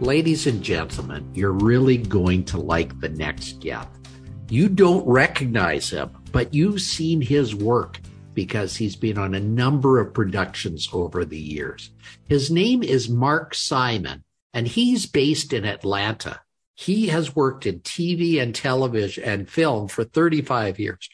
Ladies 0.00 0.46
and 0.46 0.62
gentlemen, 0.62 1.30
you're 1.34 1.52
really 1.52 1.98
going 1.98 2.42
to 2.46 2.56
like 2.56 2.98
the 3.00 3.10
next 3.10 3.60
guest. 3.60 3.90
You 4.48 4.70
don't 4.70 5.06
recognize 5.06 5.90
him, 5.90 6.16
but 6.32 6.54
you've 6.54 6.80
seen 6.80 7.20
his 7.20 7.54
work 7.54 8.00
because 8.32 8.74
he's 8.74 8.96
been 8.96 9.18
on 9.18 9.34
a 9.34 9.40
number 9.40 10.00
of 10.00 10.14
productions 10.14 10.88
over 10.94 11.26
the 11.26 11.38
years. 11.38 11.90
His 12.30 12.50
name 12.50 12.82
is 12.82 13.10
Mark 13.10 13.54
Simon, 13.54 14.24
and 14.54 14.66
he's 14.66 15.04
based 15.04 15.52
in 15.52 15.66
Atlanta. 15.66 16.40
He 16.74 17.08
has 17.08 17.36
worked 17.36 17.66
in 17.66 17.80
TV 17.80 18.40
and 18.40 18.54
television 18.54 19.22
and 19.24 19.50
film 19.50 19.88
for 19.88 20.04
35 20.04 20.78
years 20.78 21.10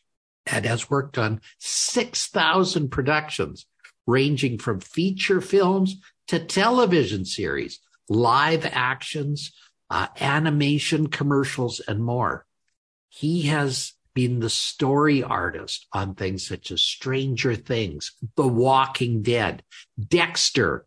and 0.46 0.64
has 0.64 0.88
worked 0.88 1.18
on 1.18 1.40
6,000 1.58 2.88
productions, 2.90 3.66
ranging 4.06 4.58
from 4.58 4.78
feature 4.78 5.40
films 5.40 5.96
to 6.28 6.38
television 6.38 7.24
series 7.24 7.80
live 8.08 8.66
actions, 8.66 9.52
uh, 9.90 10.08
animation 10.20 11.08
commercials, 11.08 11.80
and 11.80 12.04
more. 12.04 12.46
He 13.08 13.42
has 13.42 13.92
been 14.14 14.40
the 14.40 14.50
story 14.50 15.22
artist 15.22 15.86
on 15.92 16.14
things 16.14 16.46
such 16.46 16.70
as 16.70 16.82
Stranger 16.82 17.54
Things, 17.54 18.12
The 18.36 18.48
Walking 18.48 19.22
Dead, 19.22 19.62
Dexter, 19.98 20.86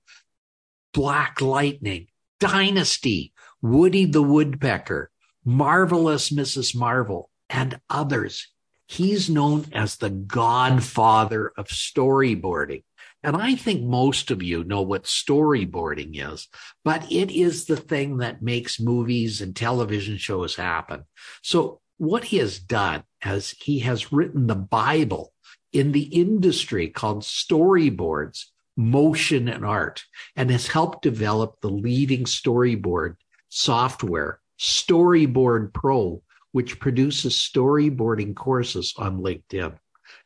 Black 0.94 1.40
Lightning, 1.40 2.08
Dynasty, 2.40 3.34
Woody 3.62 4.06
the 4.06 4.24
Woodpecker, 4.24 5.12
Marvelous 5.46 6.32
Mrs. 6.32 6.76
Marvel, 6.76 7.30
and 7.50 7.80
others. 7.90 8.48
He's 8.88 9.30
known 9.30 9.66
as 9.74 9.98
the 9.98 10.10
godfather 10.10 11.52
of 11.56 11.68
storyboarding. 11.68 12.84
And 13.24 13.36
I 13.36 13.56
think 13.56 13.84
most 13.84 14.32
of 14.32 14.42
you 14.42 14.64
know 14.64 14.82
what 14.82 15.04
storyboarding 15.04 16.12
is, 16.32 16.48
but 16.86 17.12
it 17.12 17.32
is 17.32 17.66
the 17.66 17.76
thing 17.76 18.18
that 18.18 18.42
makes 18.42 18.80
movies 18.80 19.42
and 19.42 19.56
television 19.56 20.18
shows 20.18 20.56
happen. 20.56 21.04
So 21.42 21.82
what 21.98 22.26
he 22.26 22.38
has 22.38 22.60
done 22.60 23.04
is 23.26 23.56
he 23.60 23.80
has 23.80 24.14
written 24.14 24.48
the 24.48 24.56
Bible 24.56 25.34
in 25.74 25.92
the 25.92 26.04
industry 26.04 26.88
called 26.88 27.24
storyboards, 27.24 28.46
motion 28.78 29.50
and 29.50 29.66
art, 29.66 30.06
and 30.36 30.50
has 30.50 30.68
helped 30.68 31.02
develop 31.02 31.60
the 31.60 31.70
leading 31.70 32.24
storyboard 32.24 33.18
software, 33.50 34.40
Storyboard 34.58 35.74
Pro, 35.74 36.22
which 36.54 36.80
produces 36.80 37.36
storyboarding 37.36 38.36
courses 38.36 38.94
on 38.98 39.20
LinkedIn. 39.20 39.78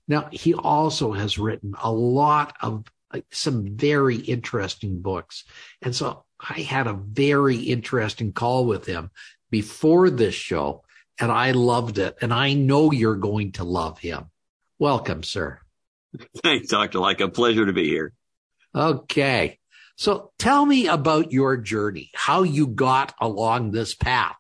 Now, 0.08 0.30
he 0.32 0.54
also 0.54 1.14
has 1.14 1.38
written 1.38 1.76
a 1.82 1.92
lot 1.92 2.56
of 2.62 2.86
some 3.32 3.76
very 3.76 4.18
interesting 4.18 5.02
books. 5.02 5.44
And 5.82 5.96
so 5.96 6.26
I 6.40 6.62
had 6.62 6.88
a 6.88 6.94
very 6.94 7.58
interesting 7.58 8.34
call 8.34 8.66
with 8.66 8.86
him 8.86 9.12
before 9.50 10.10
this 10.10 10.36
show, 10.36 10.84
and 11.20 11.32
I 11.32 11.52
loved 11.52 12.00
it. 12.00 12.18
And 12.22 12.34
I 12.34 12.54
know 12.54 12.92
you're 12.92 13.16
going 13.16 13.54
to 13.54 13.64
love 13.64 14.00
him. 14.00 14.26
Welcome, 14.80 15.24
sir. 15.24 15.60
Thanks, 16.44 16.70
Dr. 16.70 17.00
Lycka 17.00 17.34
pleasure 17.34 17.66
to 17.66 17.74
be 17.74 17.88
here. 17.88 18.14
Okay. 18.76 19.60
So 19.96 20.32
tell 20.40 20.66
me 20.66 20.88
about 20.88 21.32
your 21.32 21.58
journey, 21.58 22.12
how 22.16 22.44
you 22.44 22.68
got 22.68 23.14
along 23.22 23.72
this 23.72 23.94
path. 23.94 24.38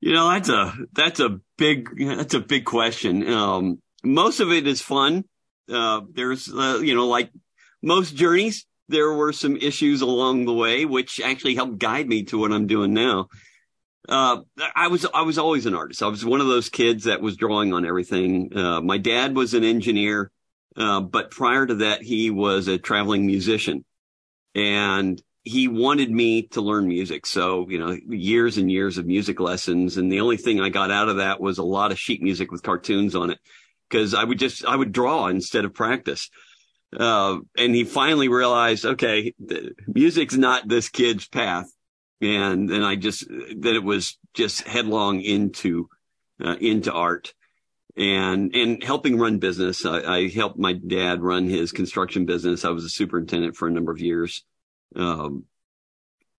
You 0.00 0.14
know, 0.14 0.30
that's 0.30 0.48
a, 0.48 0.74
that's 0.92 1.20
a 1.20 1.40
big, 1.56 1.90
that's 1.96 2.34
a 2.34 2.40
big 2.40 2.64
question. 2.64 3.26
Um, 3.28 3.81
most 4.02 4.40
of 4.40 4.50
it 4.52 4.66
is 4.66 4.80
fun. 4.80 5.24
Uh, 5.72 6.02
there's, 6.12 6.52
uh, 6.52 6.80
you 6.82 6.94
know, 6.94 7.06
like 7.06 7.30
most 7.82 8.14
journeys, 8.16 8.66
there 8.88 9.12
were 9.12 9.32
some 9.32 9.56
issues 9.56 10.02
along 10.02 10.44
the 10.44 10.52
way, 10.52 10.84
which 10.84 11.20
actually 11.20 11.54
helped 11.54 11.78
guide 11.78 12.08
me 12.08 12.24
to 12.24 12.38
what 12.38 12.52
I'm 12.52 12.66
doing 12.66 12.92
now. 12.92 13.28
Uh, 14.08 14.38
I 14.74 14.88
was, 14.88 15.06
I 15.14 15.22
was 15.22 15.38
always 15.38 15.66
an 15.66 15.74
artist. 15.74 16.02
I 16.02 16.08
was 16.08 16.24
one 16.24 16.40
of 16.40 16.48
those 16.48 16.68
kids 16.68 17.04
that 17.04 17.20
was 17.20 17.36
drawing 17.36 17.72
on 17.72 17.86
everything. 17.86 18.56
Uh, 18.56 18.80
my 18.80 18.98
dad 18.98 19.36
was 19.36 19.54
an 19.54 19.64
engineer. 19.64 20.30
Uh, 20.76 21.00
but 21.00 21.30
prior 21.30 21.66
to 21.66 21.76
that, 21.76 22.02
he 22.02 22.30
was 22.30 22.66
a 22.66 22.78
traveling 22.78 23.26
musician 23.26 23.84
and 24.54 25.22
he 25.44 25.68
wanted 25.68 26.10
me 26.10 26.46
to 26.48 26.60
learn 26.60 26.86
music. 26.86 27.26
So, 27.26 27.68
you 27.68 27.78
know, 27.78 27.96
years 28.08 28.58
and 28.58 28.70
years 28.70 28.96
of 28.96 29.06
music 29.06 29.38
lessons. 29.40 29.96
And 29.96 30.10
the 30.10 30.20
only 30.20 30.36
thing 30.36 30.60
I 30.60 30.68
got 30.68 30.90
out 30.90 31.08
of 31.08 31.16
that 31.16 31.40
was 31.40 31.58
a 31.58 31.64
lot 31.64 31.92
of 31.92 31.98
sheet 31.98 32.22
music 32.22 32.50
with 32.50 32.62
cartoons 32.62 33.14
on 33.14 33.30
it 33.30 33.38
because 33.92 34.14
I 34.14 34.24
would 34.24 34.38
just, 34.38 34.64
I 34.64 34.74
would 34.74 34.90
draw 34.90 35.26
instead 35.26 35.66
of 35.66 35.74
practice. 35.74 36.30
Uh, 36.98 37.38
and 37.56 37.74
he 37.74 37.84
finally 37.84 38.28
realized, 38.28 38.84
okay, 38.84 39.34
music's 39.86 40.36
not 40.36 40.66
this 40.66 40.88
kid's 40.88 41.28
path. 41.28 41.70
And 42.20 42.68
then 42.68 42.82
I 42.82 42.96
just, 42.96 43.28
that 43.28 43.74
it 43.74 43.82
was 43.82 44.18
just 44.34 44.66
headlong 44.66 45.20
into, 45.20 45.88
uh, 46.42 46.56
into 46.60 46.92
art 46.92 47.34
and, 47.96 48.54
and 48.54 48.82
helping 48.82 49.18
run 49.18 49.38
business. 49.38 49.84
I, 49.84 50.00
I, 50.00 50.28
helped 50.28 50.58
my 50.58 50.72
dad 50.72 51.20
run 51.20 51.48
his 51.48 51.72
construction 51.72 52.24
business. 52.24 52.64
I 52.64 52.70
was 52.70 52.84
a 52.84 52.90
superintendent 52.90 53.56
for 53.56 53.68
a 53.68 53.70
number 53.70 53.92
of 53.92 54.00
years. 54.00 54.44
Um, 54.96 55.44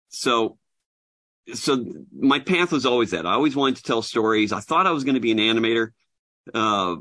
so, 0.08 0.58
so 1.52 1.84
my 2.16 2.40
path 2.40 2.72
was 2.72 2.86
always 2.86 3.10
that. 3.10 3.26
I 3.26 3.32
always 3.32 3.54
wanted 3.54 3.76
to 3.76 3.82
tell 3.82 4.02
stories. 4.02 4.52
I 4.52 4.60
thought 4.60 4.86
I 4.86 4.92
was 4.92 5.04
going 5.04 5.14
to 5.14 5.20
be 5.20 5.32
an 5.32 5.38
animator. 5.38 5.90
Uh, 6.52 6.96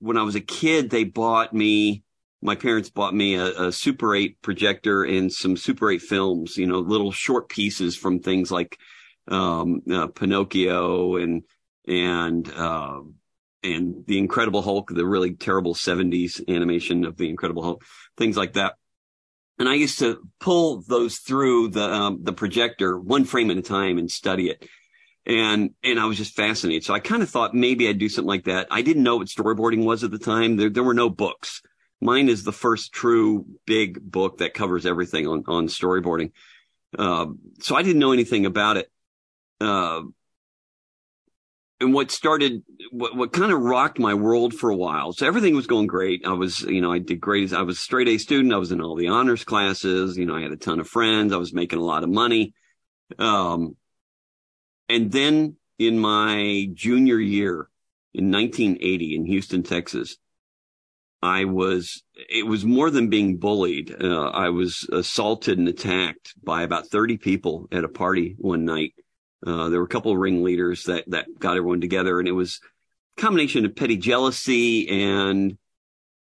when 0.00 0.16
I 0.16 0.22
was 0.22 0.34
a 0.34 0.40
kid, 0.40 0.90
they 0.90 1.04
bought 1.04 1.52
me, 1.52 2.02
my 2.40 2.54
parents 2.54 2.90
bought 2.90 3.14
me 3.14 3.34
a, 3.34 3.68
a, 3.68 3.72
Super 3.72 4.14
8 4.14 4.40
projector 4.42 5.02
and 5.02 5.32
some 5.32 5.56
Super 5.56 5.90
8 5.90 6.00
films, 6.00 6.56
you 6.56 6.66
know, 6.66 6.78
little 6.78 7.12
short 7.12 7.48
pieces 7.48 7.96
from 7.96 8.20
things 8.20 8.50
like, 8.50 8.78
um, 9.26 9.82
uh, 9.90 10.06
Pinocchio 10.08 11.16
and, 11.16 11.42
and, 11.86 12.50
uh, 12.52 13.00
and 13.62 14.04
the 14.06 14.18
Incredible 14.18 14.62
Hulk, 14.62 14.90
the 14.90 15.04
really 15.04 15.34
terrible 15.34 15.74
70s 15.74 16.40
animation 16.48 17.04
of 17.04 17.16
the 17.16 17.28
Incredible 17.28 17.62
Hulk, 17.62 17.84
things 18.16 18.36
like 18.36 18.52
that. 18.52 18.74
And 19.58 19.68
I 19.68 19.74
used 19.74 19.98
to 19.98 20.20
pull 20.38 20.82
those 20.82 21.16
through 21.16 21.70
the, 21.70 21.92
um, 21.92 22.20
the 22.22 22.32
projector 22.32 22.96
one 22.98 23.24
frame 23.24 23.50
at 23.50 23.56
a 23.56 23.62
time 23.62 23.98
and 23.98 24.08
study 24.08 24.50
it 24.50 24.64
and 25.28 25.70
and 25.84 26.00
I 26.00 26.06
was 26.06 26.16
just 26.16 26.34
fascinated. 26.34 26.84
So 26.84 26.94
I 26.94 27.00
kind 27.00 27.22
of 27.22 27.30
thought 27.30 27.54
maybe 27.54 27.88
I'd 27.88 27.98
do 27.98 28.08
something 28.08 28.28
like 28.28 28.44
that. 28.44 28.66
I 28.70 28.82
didn't 28.82 29.02
know 29.02 29.18
what 29.18 29.28
storyboarding 29.28 29.84
was 29.84 30.02
at 30.02 30.10
the 30.10 30.18
time. 30.18 30.56
There 30.56 30.70
there 30.70 30.82
were 30.82 30.94
no 30.94 31.10
books. 31.10 31.62
Mine 32.00 32.28
is 32.28 32.44
the 32.44 32.52
first 32.52 32.92
true 32.92 33.44
big 33.66 34.00
book 34.00 34.38
that 34.38 34.54
covers 34.54 34.86
everything 34.86 35.26
on 35.26 35.44
on 35.46 35.68
storyboarding. 35.68 36.32
Uh, 36.98 37.26
so 37.60 37.76
I 37.76 37.82
didn't 37.82 38.00
know 38.00 38.12
anything 38.12 38.46
about 38.46 38.78
it. 38.78 38.90
Uh, 39.60 40.02
and 41.80 41.94
what 41.94 42.10
started, 42.10 42.64
what, 42.90 43.14
what 43.14 43.32
kind 43.32 43.52
of 43.52 43.60
rocked 43.60 43.98
my 43.98 44.14
world 44.14 44.52
for 44.52 44.70
a 44.70 44.76
while. 44.76 45.12
So 45.12 45.26
everything 45.26 45.54
was 45.54 45.68
going 45.68 45.86
great. 45.86 46.26
I 46.26 46.32
was, 46.32 46.62
you 46.62 46.80
know, 46.80 46.92
I 46.92 46.98
did 46.98 47.20
great. 47.20 47.52
I 47.52 47.62
was 47.62 47.76
a 47.76 47.80
straight 47.80 48.08
A 48.08 48.18
student. 48.18 48.52
I 48.52 48.58
was 48.58 48.72
in 48.72 48.80
all 48.80 48.96
the 48.96 49.08
honors 49.08 49.44
classes. 49.44 50.16
You 50.16 50.26
know, 50.26 50.34
I 50.34 50.42
had 50.42 50.50
a 50.50 50.56
ton 50.56 50.80
of 50.80 50.88
friends. 50.88 51.32
I 51.32 51.36
was 51.36 51.52
making 51.52 51.78
a 51.78 51.84
lot 51.84 52.02
of 52.02 52.10
money. 52.10 52.52
Um, 53.18 53.76
and 54.88 55.12
then 55.12 55.56
in 55.78 55.98
my 55.98 56.68
junior 56.74 57.18
year 57.18 57.68
in 58.14 58.30
1980 58.30 59.14
in 59.14 59.24
Houston, 59.26 59.62
Texas, 59.62 60.16
I 61.22 61.44
was, 61.44 62.02
it 62.28 62.46
was 62.46 62.64
more 62.64 62.90
than 62.90 63.10
being 63.10 63.38
bullied. 63.38 63.94
Uh, 64.00 64.28
I 64.28 64.50
was 64.50 64.88
assaulted 64.92 65.58
and 65.58 65.68
attacked 65.68 66.34
by 66.42 66.62
about 66.62 66.88
30 66.88 67.18
people 67.18 67.68
at 67.72 67.84
a 67.84 67.88
party 67.88 68.36
one 68.38 68.64
night. 68.64 68.94
Uh, 69.44 69.68
there 69.68 69.80
were 69.80 69.86
a 69.86 69.88
couple 69.88 70.12
of 70.12 70.18
ringleaders 70.18 70.84
that, 70.84 71.04
that 71.08 71.26
got 71.38 71.56
everyone 71.56 71.80
together 71.80 72.18
and 72.18 72.28
it 72.28 72.32
was 72.32 72.60
a 73.16 73.20
combination 73.20 73.64
of 73.64 73.76
petty 73.76 73.96
jealousy 73.96 74.88
and 74.88 75.58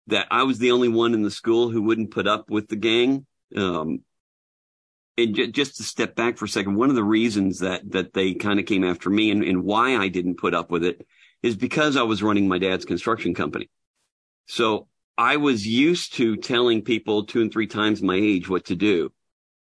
that 0.08 0.28
I 0.32 0.44
was 0.44 0.60
the 0.60 0.72
only 0.72 0.88
one 0.88 1.14
in 1.14 1.22
the 1.22 1.32
school 1.32 1.70
who 1.70 1.82
wouldn't 1.82 2.12
put 2.12 2.28
up 2.28 2.50
with 2.50 2.68
the 2.68 2.76
gang. 2.76 3.26
Um, 3.56 4.00
and 5.18 5.36
j- 5.36 5.52
just 5.52 5.78
to 5.78 5.84
step 5.84 6.16
back 6.16 6.38
for 6.38 6.46
a 6.46 6.50
second, 6.50 6.76
one 6.76 6.90
of 6.90 6.96
the 6.96 7.04
reasons 7.04 7.60
that 7.60 7.92
that 7.92 8.14
they 8.14 8.34
kind 8.34 8.60
of 8.60 8.66
came 8.66 8.84
after 8.84 9.10
me 9.10 9.32
and, 9.32 9.44
and 9.44 9.64
why 9.64 9.96
I 9.98 10.08
didn't 10.08 10.38
put 10.40 10.54
up 10.54 10.72
with 10.72 10.84
it 10.84 11.06
is 11.44 11.56
because 11.56 11.98
I 11.98 12.04
was 12.04 12.24
running 12.24 12.48
my 12.48 12.60
dad's 12.60 12.86
construction 12.86 13.34
company. 13.34 13.70
So 14.48 14.88
I 15.18 15.38
was 15.38 15.68
used 15.68 16.14
to 16.16 16.38
telling 16.38 16.84
people 16.84 17.26
two 17.26 17.42
and 17.42 17.52
three 17.52 17.68
times 17.68 18.02
my 18.02 18.16
age 18.16 18.50
what 18.50 18.66
to 18.66 18.76
do. 18.76 19.12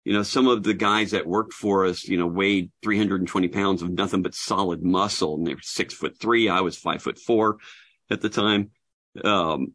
you 0.04 0.12
know, 0.12 0.22
some 0.22 0.46
of 0.46 0.62
the 0.62 0.72
guys 0.74 1.10
that 1.10 1.26
worked 1.26 1.52
for 1.52 1.84
us, 1.84 2.04
you 2.04 2.16
know, 2.16 2.28
weighed 2.28 2.70
320 2.84 3.48
pounds 3.48 3.82
of 3.82 3.90
nothing 3.90 4.22
but 4.22 4.36
solid 4.36 4.80
muscle 4.84 5.34
and 5.34 5.44
they 5.44 5.54
were 5.54 5.60
six 5.62 5.94
foot 5.94 6.16
three. 6.20 6.48
I 6.48 6.60
was 6.60 6.78
five 6.78 7.02
foot 7.02 7.18
four 7.18 7.56
at 8.08 8.20
the 8.20 8.28
time. 8.28 8.70
Um, 9.24 9.72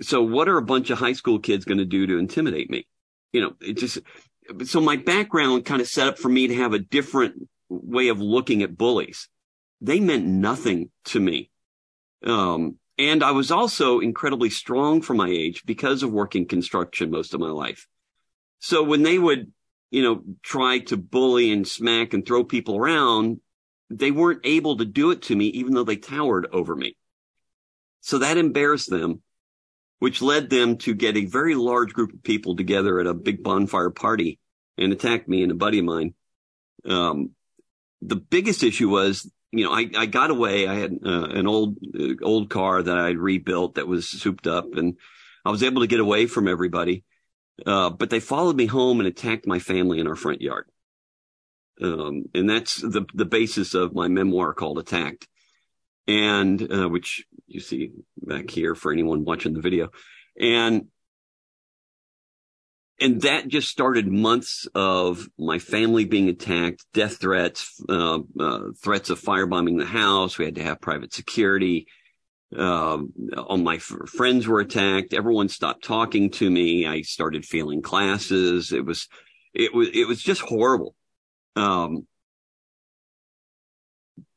so 0.00 0.22
what 0.22 0.48
are 0.48 0.56
a 0.56 0.62
bunch 0.62 0.88
of 0.88 0.98
high 0.98 1.12
school 1.12 1.38
kids 1.38 1.66
going 1.66 1.78
to 1.78 1.84
do 1.84 2.06
to 2.06 2.16
intimidate 2.16 2.70
me? 2.70 2.86
You 3.32 3.42
know, 3.42 3.52
it 3.60 3.74
just, 3.74 3.98
so 4.64 4.80
my 4.80 4.96
background 4.96 5.64
kind 5.64 5.80
of 5.80 5.88
set 5.88 6.06
up 6.06 6.18
for 6.18 6.28
me 6.28 6.48
to 6.48 6.54
have 6.54 6.72
a 6.72 6.78
different 6.78 7.48
way 7.68 8.08
of 8.08 8.20
looking 8.20 8.62
at 8.62 8.76
bullies. 8.76 9.28
They 9.80 10.00
meant 10.00 10.24
nothing 10.24 10.90
to 11.06 11.20
me. 11.20 11.50
Um, 12.24 12.78
and 12.98 13.22
I 13.22 13.32
was 13.32 13.50
also 13.50 14.00
incredibly 14.00 14.50
strong 14.50 15.02
for 15.02 15.14
my 15.14 15.28
age 15.28 15.64
because 15.66 16.02
of 16.02 16.12
working 16.12 16.46
construction 16.46 17.10
most 17.10 17.34
of 17.34 17.40
my 17.40 17.50
life. 17.50 17.86
So 18.60 18.82
when 18.82 19.02
they 19.02 19.18
would, 19.18 19.52
you 19.90 20.02
know, 20.02 20.22
try 20.42 20.78
to 20.78 20.96
bully 20.96 21.52
and 21.52 21.66
smack 21.66 22.14
and 22.14 22.24
throw 22.24 22.44
people 22.44 22.76
around, 22.76 23.40
they 23.90 24.10
weren't 24.10 24.40
able 24.44 24.76
to 24.78 24.84
do 24.84 25.10
it 25.10 25.22
to 25.22 25.36
me, 25.36 25.46
even 25.46 25.74
though 25.74 25.84
they 25.84 25.96
towered 25.96 26.46
over 26.52 26.74
me. 26.74 26.96
So 28.00 28.18
that 28.18 28.36
embarrassed 28.36 28.90
them, 28.90 29.22
which 30.04 30.20
led 30.20 30.50
them 30.50 30.76
to 30.76 30.92
get 30.92 31.16
a 31.16 31.24
very 31.24 31.54
large 31.54 31.94
group 31.94 32.12
of 32.12 32.22
people 32.22 32.56
together 32.56 33.00
at 33.00 33.06
a 33.06 33.14
big 33.14 33.42
bonfire 33.42 33.88
party 33.88 34.38
and 34.76 34.92
attack 34.92 35.26
me 35.26 35.42
and 35.42 35.50
a 35.50 35.54
buddy 35.54 35.78
of 35.78 35.86
mine. 35.86 36.12
Um, 36.84 37.30
the 38.02 38.16
biggest 38.16 38.62
issue 38.62 38.90
was 38.90 39.32
you 39.50 39.64
know, 39.64 39.72
I, 39.72 39.88
I 39.96 40.04
got 40.04 40.30
away. 40.30 40.68
I 40.68 40.74
had 40.74 40.98
uh, 41.06 41.28
an 41.30 41.46
old, 41.46 41.78
uh, 41.98 42.22
old 42.22 42.50
car 42.50 42.82
that 42.82 42.98
I 42.98 43.12
rebuilt 43.12 43.76
that 43.76 43.88
was 43.88 44.06
souped 44.06 44.46
up 44.46 44.74
and 44.74 44.98
I 45.42 45.50
was 45.50 45.62
able 45.62 45.80
to 45.80 45.86
get 45.86 46.00
away 46.00 46.26
from 46.26 46.48
everybody. 46.48 47.04
Uh, 47.64 47.88
but 47.88 48.10
they 48.10 48.20
followed 48.20 48.56
me 48.56 48.66
home 48.66 49.00
and 49.00 49.06
attacked 49.06 49.46
my 49.46 49.58
family 49.58 50.00
in 50.00 50.06
our 50.06 50.16
front 50.16 50.42
yard. 50.42 50.66
Um, 51.80 52.24
and 52.34 52.50
that's 52.50 52.76
the, 52.76 53.06
the 53.14 53.24
basis 53.24 53.72
of 53.72 53.94
my 53.94 54.08
memoir 54.08 54.52
called 54.52 54.78
Attacked. 54.78 55.28
And, 56.06 56.60
uh, 56.70 56.90
which 56.90 57.24
you 57.46 57.60
see 57.60 57.92
back 58.16 58.50
here 58.50 58.74
for 58.74 58.92
anyone 58.92 59.24
watching 59.24 59.54
the 59.54 59.60
video. 59.60 59.90
And 60.38 60.86
and 63.00 63.22
that 63.22 63.48
just 63.48 63.68
started 63.68 64.06
months 64.06 64.68
of 64.74 65.28
my 65.36 65.58
family 65.58 66.04
being 66.04 66.28
attacked, 66.28 66.86
death 66.94 67.18
threats, 67.20 67.82
uh, 67.88 68.20
uh, 68.38 68.60
threats 68.80 69.10
of 69.10 69.20
firebombing 69.20 69.78
the 69.78 69.84
house. 69.84 70.38
We 70.38 70.44
had 70.44 70.54
to 70.54 70.62
have 70.62 70.80
private 70.80 71.12
security. 71.12 71.88
Uh, 72.56 72.98
all 73.36 73.56
my 73.56 73.76
f- 73.76 74.08
friends 74.08 74.46
were 74.46 74.60
attacked. 74.60 75.12
Everyone 75.12 75.48
stopped 75.48 75.84
talking 75.84 76.30
to 76.30 76.48
me. 76.48 76.86
I 76.86 77.02
started 77.02 77.44
failing 77.44 77.82
classes. 77.82 78.70
It 78.70 78.84
was, 78.84 79.08
it 79.52 79.74
was, 79.74 79.88
it 79.92 80.06
was 80.06 80.22
just 80.22 80.42
horrible. 80.42 80.94
Um, 81.56 82.06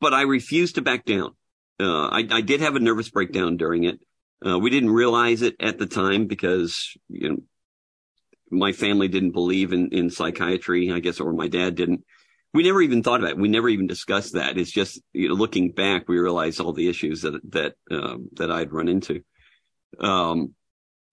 but 0.02 0.16
I 0.16 0.24
refused 0.24 0.76
to 0.76 0.82
back 0.82 1.06
down. 1.06 1.36
Uh, 1.80 2.08
I, 2.08 2.28
I, 2.32 2.42
did 2.42 2.62
have 2.62 2.76
a 2.76 2.80
nervous 2.80 3.10
breakdown 3.10 3.58
during 3.58 3.84
it. 3.84 4.00
Uh, 4.46 4.58
we 4.58 4.70
didn't 4.70 4.90
realize 4.90 5.42
it 5.42 5.56
at 5.60 5.78
the 5.78 5.86
time 5.86 6.26
because, 6.26 6.98
you 7.08 7.30
know, 7.30 7.38
my 8.50 8.72
family 8.72 9.08
didn't 9.08 9.32
believe 9.32 9.74
in, 9.74 9.90
in 9.92 10.10
psychiatry, 10.10 10.92
I 10.92 11.00
guess, 11.00 11.20
or 11.20 11.34
my 11.34 11.48
dad 11.48 11.76
didn't. 11.76 12.04
We 12.54 12.64
never 12.64 12.82
even 12.82 13.04
thought 13.04 13.20
about 13.20 13.32
it. 13.32 13.38
We 13.38 13.50
never 13.50 13.70
even 13.70 13.88
discussed 13.88 14.34
that. 14.34 14.58
It's 14.58 14.72
just, 14.72 15.02
you 15.14 15.28
know, 15.28 15.36
looking 15.36 15.72
back, 15.72 16.08
we 16.08 16.18
realized 16.18 16.60
all 16.60 16.74
the 16.74 16.90
issues 16.90 17.22
that, 17.22 17.40
that, 17.52 17.74
um, 17.92 18.30
that 18.34 18.52
I'd 18.52 18.72
run 18.72 18.88
into. 18.88 19.22
Um, 20.00 20.54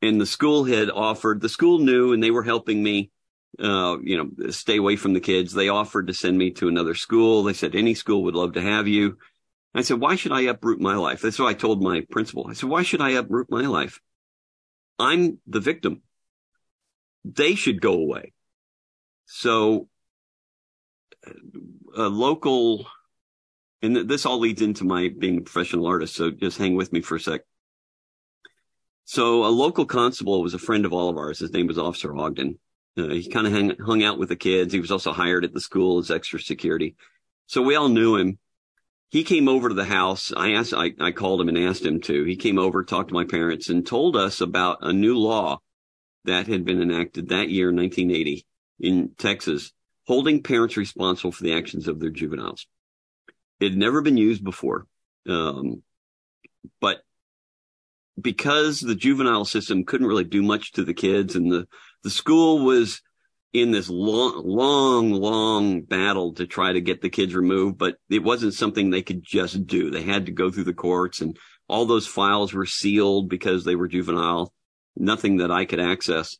and 0.00 0.20
the 0.20 0.26
school 0.26 0.64
had 0.64 0.90
offered, 0.90 1.40
the 1.40 1.48
school 1.48 1.78
knew 1.78 2.12
and 2.12 2.22
they 2.22 2.30
were 2.30 2.42
helping 2.42 2.82
me, 2.82 3.10
uh, 3.58 3.96
you 4.02 4.16
know, 4.16 4.50
stay 4.50 4.76
away 4.76 4.96
from 4.96 5.12
the 5.12 5.20
kids. 5.20 5.52
They 5.52 5.68
offered 5.68 6.06
to 6.06 6.14
send 6.14 6.38
me 6.38 6.52
to 6.52 6.68
another 6.68 6.94
school. 6.94 7.42
They 7.42 7.52
said, 7.52 7.74
any 7.74 7.94
school 7.94 8.24
would 8.24 8.34
love 8.34 8.54
to 8.54 8.62
have 8.62 8.86
you. 8.86 9.18
I 9.74 9.82
said, 9.82 10.00
why 10.00 10.16
should 10.16 10.32
I 10.32 10.42
uproot 10.42 10.80
my 10.80 10.94
life? 10.94 11.20
That's 11.20 11.38
what 11.38 11.48
I 11.48 11.54
told 11.54 11.82
my 11.82 12.02
principal. 12.10 12.46
I 12.48 12.52
said, 12.52 12.68
why 12.68 12.82
should 12.82 13.00
I 13.00 13.10
uproot 13.10 13.50
my 13.50 13.62
life? 13.62 14.00
I'm 14.98 15.38
the 15.46 15.60
victim 15.60 16.02
they 17.24 17.54
should 17.54 17.80
go 17.80 17.94
away. 17.94 18.32
So 19.26 19.88
a 21.96 22.02
local, 22.02 22.86
and 23.80 23.96
this 23.96 24.26
all 24.26 24.38
leads 24.38 24.60
into 24.60 24.84
my 24.84 25.08
being 25.16 25.38
a 25.38 25.42
professional 25.42 25.86
artist. 25.86 26.14
So 26.14 26.30
just 26.30 26.58
hang 26.58 26.76
with 26.76 26.92
me 26.92 27.00
for 27.00 27.16
a 27.16 27.20
sec. 27.20 27.40
So 29.06 29.44
a 29.44 29.48
local 29.48 29.86
constable 29.86 30.42
was 30.42 30.54
a 30.54 30.58
friend 30.58 30.84
of 30.84 30.92
all 30.92 31.08
of 31.08 31.16
ours. 31.16 31.38
His 31.38 31.52
name 31.52 31.66
was 31.66 31.78
Officer 31.78 32.14
Ogden. 32.14 32.58
Uh, 32.96 33.08
he 33.08 33.28
kind 33.28 33.46
of 33.46 33.52
hung, 33.52 33.72
hung 33.84 34.04
out 34.04 34.18
with 34.18 34.28
the 34.28 34.36
kids. 34.36 34.72
He 34.72 34.80
was 34.80 34.92
also 34.92 35.12
hired 35.12 35.44
at 35.44 35.52
the 35.52 35.60
school 35.60 35.98
as 35.98 36.10
extra 36.10 36.38
security. 36.38 36.94
So 37.46 37.62
we 37.62 37.74
all 37.74 37.88
knew 37.88 38.16
him. 38.16 38.38
He 39.10 39.22
came 39.24 39.48
over 39.48 39.68
to 39.68 39.74
the 39.74 39.84
house. 39.84 40.32
I 40.36 40.52
asked, 40.52 40.74
I, 40.74 40.92
I 41.00 41.12
called 41.12 41.40
him 41.40 41.48
and 41.48 41.58
asked 41.58 41.84
him 41.84 42.00
to. 42.02 42.24
He 42.24 42.36
came 42.36 42.58
over, 42.58 42.82
talked 42.82 43.08
to 43.08 43.14
my 43.14 43.24
parents 43.24 43.68
and 43.68 43.86
told 43.86 44.16
us 44.16 44.40
about 44.40 44.78
a 44.80 44.92
new 44.92 45.16
law 45.16 45.58
that 46.24 46.46
had 46.46 46.64
been 46.64 46.82
enacted 46.82 47.28
that 47.28 47.50
year, 47.50 47.66
1980, 47.66 48.44
in 48.80 49.10
Texas, 49.16 49.72
holding 50.06 50.42
parents 50.42 50.76
responsible 50.76 51.32
for 51.32 51.44
the 51.44 51.54
actions 51.54 51.86
of 51.86 52.00
their 52.00 52.10
juveniles. 52.10 52.66
It 53.60 53.70
had 53.70 53.78
never 53.78 54.02
been 54.02 54.16
used 54.16 54.42
before. 54.42 54.86
Um, 55.28 55.82
but 56.80 57.02
because 58.20 58.80
the 58.80 58.94
juvenile 58.94 59.44
system 59.44 59.84
couldn't 59.84 60.06
really 60.06 60.24
do 60.24 60.42
much 60.42 60.72
to 60.72 60.84
the 60.84 60.94
kids 60.94 61.36
and 61.36 61.50
the, 61.50 61.66
the 62.02 62.10
school 62.10 62.64
was 62.64 63.00
in 63.54 63.70
this 63.70 63.88
long, 63.88 64.42
long, 64.44 65.12
long 65.12 65.80
battle 65.80 66.34
to 66.34 66.46
try 66.46 66.72
to 66.72 66.80
get 66.80 67.00
the 67.00 67.08
kids 67.08 67.34
removed, 67.34 67.78
but 67.78 67.96
it 68.10 68.22
wasn't 68.22 68.52
something 68.52 68.90
they 68.90 69.00
could 69.00 69.22
just 69.22 69.66
do. 69.66 69.90
They 69.90 70.02
had 70.02 70.26
to 70.26 70.32
go 70.32 70.50
through 70.50 70.64
the 70.64 70.74
courts 70.74 71.20
and 71.20 71.38
all 71.68 71.86
those 71.86 72.06
files 72.06 72.52
were 72.52 72.66
sealed 72.66 73.30
because 73.30 73.64
they 73.64 73.76
were 73.76 73.88
juvenile 73.88 74.52
nothing 74.96 75.38
that 75.38 75.50
I 75.50 75.64
could 75.64 75.80
access. 75.80 76.36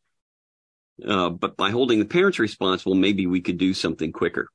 Uh, 1.04 1.30
but 1.30 1.56
by 1.56 1.70
holding 1.70 1.98
the 1.98 2.04
parents 2.04 2.38
responsible, 2.38 2.94
maybe 2.94 3.26
we 3.26 3.40
could 3.40 3.58
do 3.58 3.74
something 3.74 4.12
quicker. 4.12 4.48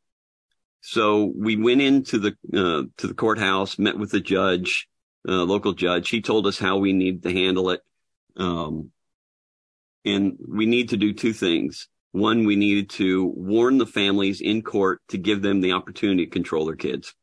So 0.82 1.32
we 1.36 1.58
went 1.58 1.82
into 1.82 2.20
the 2.20 2.30
uh, 2.54 2.84
to 2.98 3.08
the 3.08 3.14
courthouse, 3.14 3.78
met 3.78 3.98
with 3.98 4.12
the 4.12 4.22
judge, 4.22 4.88
uh, 5.28 5.44
local 5.44 5.74
judge. 5.74 6.10
He 6.10 6.22
told 6.22 6.48
us 6.48 6.58
how 6.58 6.78
we 6.78 6.94
need 6.94 7.24
to 7.24 7.34
handle 7.34 7.72
it, 7.72 7.82
um, 8.38 8.92
and 10.06 10.38
we 10.48 10.66
need 10.66 10.90
to 10.90 10.98
do 10.98 11.12
two 11.12 11.34
things. 11.34 11.90
One, 12.12 12.46
we 12.46 12.56
needed 12.56 12.90
to 12.92 13.26
warn 13.36 13.78
the 13.78 13.86
families 13.86 14.42
in 14.42 14.62
court 14.64 15.02
to 15.10 15.18
give 15.18 15.42
them 15.42 15.62
the 15.62 15.74
opportunity 15.74 16.26
to 16.26 16.32
control 16.32 16.66
their 16.66 16.76
kids, 16.76 17.14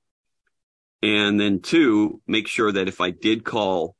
and 1.02 1.38
then 1.40 1.61
two, 1.61 2.21
make 2.26 2.49
sure 2.49 2.73
that 2.73 2.88
if 2.88 3.00
I 3.00 3.11
did 3.11 3.45
call 3.45 3.97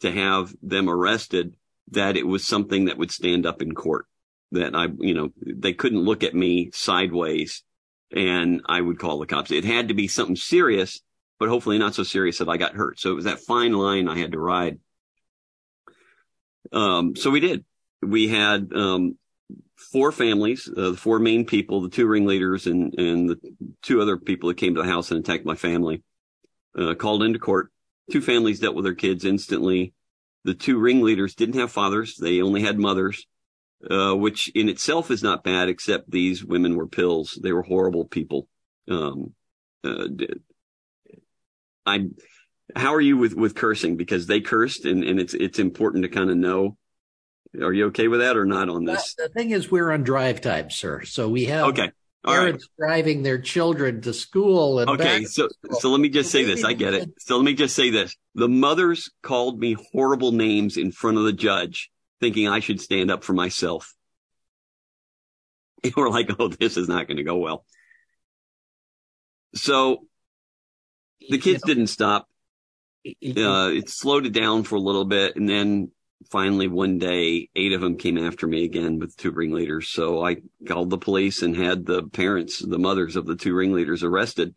to 0.00 0.10
have 0.10 0.54
them 0.62 0.88
arrested, 0.88 1.56
that 1.90 2.16
it 2.16 2.26
was 2.26 2.44
something 2.44 2.86
that 2.86 2.98
would 2.98 3.10
stand 3.10 3.46
up 3.46 3.62
in 3.62 3.74
court 3.74 4.06
that 4.52 4.74
I, 4.74 4.88
you 4.98 5.14
know, 5.14 5.30
they 5.40 5.72
couldn't 5.72 6.04
look 6.04 6.22
at 6.22 6.34
me 6.34 6.70
sideways 6.72 7.62
and 8.14 8.62
I 8.66 8.80
would 8.80 8.98
call 8.98 9.18
the 9.18 9.26
cops. 9.26 9.50
It 9.50 9.64
had 9.64 9.88
to 9.88 9.94
be 9.94 10.08
something 10.08 10.36
serious, 10.36 11.00
but 11.38 11.48
hopefully 11.48 11.78
not 11.78 11.94
so 11.94 12.02
serious 12.02 12.38
that 12.38 12.48
I 12.48 12.56
got 12.56 12.74
hurt. 12.74 13.00
So 13.00 13.10
it 13.10 13.14
was 13.14 13.24
that 13.24 13.40
fine 13.40 13.72
line 13.72 14.08
I 14.08 14.18
had 14.18 14.32
to 14.32 14.38
ride. 14.38 14.78
Um, 16.72 17.16
so 17.16 17.30
we 17.30 17.40
did. 17.40 17.64
We 18.02 18.28
had, 18.28 18.72
um, 18.74 19.18
four 19.76 20.12
families, 20.12 20.68
uh, 20.76 20.90
the 20.90 20.96
four 20.96 21.18
main 21.18 21.44
people, 21.44 21.80
the 21.80 21.88
two 21.88 22.06
ringleaders 22.06 22.66
and, 22.66 22.94
and 22.98 23.28
the 23.28 23.38
two 23.82 24.00
other 24.00 24.16
people 24.16 24.48
that 24.48 24.56
came 24.56 24.74
to 24.74 24.82
the 24.82 24.88
house 24.88 25.10
and 25.10 25.20
attacked 25.20 25.44
my 25.44 25.54
family, 25.54 26.02
uh, 26.78 26.94
called 26.94 27.22
into 27.22 27.38
court. 27.38 27.70
Two 28.10 28.20
families 28.20 28.60
dealt 28.60 28.74
with 28.74 28.84
their 28.84 28.94
kids 28.94 29.24
instantly 29.24 29.94
the 30.44 30.54
two 30.54 30.78
ringleaders 30.78 31.34
didn't 31.34 31.58
have 31.58 31.72
fathers. 31.72 32.16
They 32.16 32.40
only 32.40 32.62
had 32.62 32.78
mothers, 32.78 33.26
uh, 33.90 34.14
which 34.14 34.50
in 34.54 34.68
itself 34.68 35.10
is 35.10 35.22
not 35.22 35.42
bad, 35.42 35.68
except 35.68 36.10
these 36.10 36.44
women 36.44 36.76
were 36.76 36.86
pills. 36.86 37.38
They 37.42 37.52
were 37.52 37.62
horrible 37.62 38.04
people. 38.04 38.48
Um, 38.88 39.32
uh, 39.82 40.06
I, 41.86 42.06
how 42.76 42.94
are 42.94 43.00
you 43.00 43.16
with, 43.16 43.34
with 43.34 43.54
cursing? 43.54 43.96
Because 43.96 44.26
they 44.26 44.40
cursed 44.40 44.84
and, 44.84 45.02
and 45.02 45.18
it's, 45.18 45.34
it's 45.34 45.58
important 45.58 46.04
to 46.04 46.10
kind 46.10 46.30
of 46.30 46.36
know. 46.36 46.76
Are 47.60 47.72
you 47.72 47.86
okay 47.86 48.08
with 48.08 48.20
that 48.20 48.36
or 48.36 48.44
not 48.44 48.68
on 48.68 48.84
this? 48.84 49.14
The 49.14 49.28
thing 49.28 49.50
is, 49.50 49.70
we're 49.70 49.90
on 49.92 50.02
drive 50.02 50.40
time, 50.40 50.70
sir. 50.70 51.02
So 51.04 51.28
we 51.28 51.46
have 51.46 51.68
okay. 51.68 51.90
All 52.24 52.34
parents 52.34 52.68
right. 52.78 52.88
driving 52.88 53.22
their 53.22 53.38
children 53.38 54.00
to 54.00 54.14
school 54.14 54.78
and 54.78 54.88
okay 54.88 55.24
so 55.24 55.50
so 55.72 55.90
let 55.90 56.00
me 56.00 56.08
just 56.08 56.30
say 56.30 56.42
this. 56.42 56.64
i 56.64 56.72
get 56.72 56.94
it. 56.94 57.10
so 57.18 57.36
let 57.36 57.44
me 57.44 57.52
just 57.52 57.76
say 57.76 57.90
this. 57.90 58.16
The 58.34 58.48
mothers 58.48 59.10
called 59.22 59.60
me 59.60 59.76
horrible 59.92 60.32
names 60.32 60.78
in 60.78 60.90
front 60.90 61.18
of 61.18 61.24
the 61.24 61.34
judge 61.34 61.90
thinking 62.20 62.48
i 62.48 62.60
should 62.60 62.80
stand 62.80 63.10
up 63.10 63.24
for 63.24 63.34
myself. 63.34 63.94
And 65.84 65.94
we're 65.94 66.08
like 66.08 66.30
oh 66.38 66.48
this 66.48 66.78
is 66.78 66.88
not 66.88 67.06
going 67.06 67.18
to 67.18 67.24
go 67.24 67.36
well. 67.36 67.66
So 69.54 70.06
the 71.28 71.36
kids 71.36 71.62
didn't 71.62 71.88
stop. 71.88 72.26
Uh, 73.06 73.68
it 73.68 73.90
slowed 73.90 74.24
it 74.24 74.32
down 74.32 74.62
for 74.62 74.76
a 74.76 74.80
little 74.80 75.04
bit 75.04 75.36
and 75.36 75.46
then 75.46 75.90
finally 76.30 76.68
one 76.68 76.98
day, 76.98 77.48
eight 77.54 77.72
of 77.72 77.80
them 77.80 77.96
came 77.96 78.18
after 78.18 78.46
me 78.46 78.64
again 78.64 78.98
with 78.98 79.16
two 79.16 79.30
ringleaders. 79.30 79.90
So 79.90 80.24
I 80.24 80.36
called 80.66 80.90
the 80.90 80.98
police 80.98 81.42
and 81.42 81.56
had 81.56 81.86
the 81.86 82.04
parents, 82.04 82.58
the 82.58 82.78
mothers 82.78 83.16
of 83.16 83.26
the 83.26 83.36
two 83.36 83.54
ringleaders 83.54 84.02
arrested. 84.02 84.54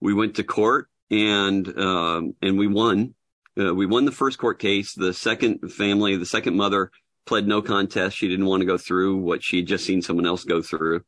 We 0.00 0.14
went 0.14 0.36
to 0.36 0.44
court 0.44 0.88
and, 1.10 1.66
um, 1.78 2.34
and 2.42 2.58
we 2.58 2.66
won. 2.66 3.14
Uh, 3.58 3.74
we 3.74 3.86
won 3.86 4.04
the 4.04 4.12
first 4.12 4.38
court 4.38 4.58
case. 4.58 4.94
The 4.94 5.12
second 5.12 5.72
family, 5.72 6.16
the 6.16 6.26
second 6.26 6.56
mother 6.56 6.90
pled 7.26 7.46
no 7.46 7.62
contest. 7.62 8.16
She 8.16 8.28
didn't 8.28 8.46
want 8.46 8.60
to 8.60 8.66
go 8.66 8.78
through 8.78 9.18
what 9.18 9.42
she 9.42 9.58
had 9.58 9.66
just 9.66 9.84
seen 9.84 10.02
someone 10.02 10.26
else 10.26 10.44
go 10.44 10.62
through. 10.62 11.02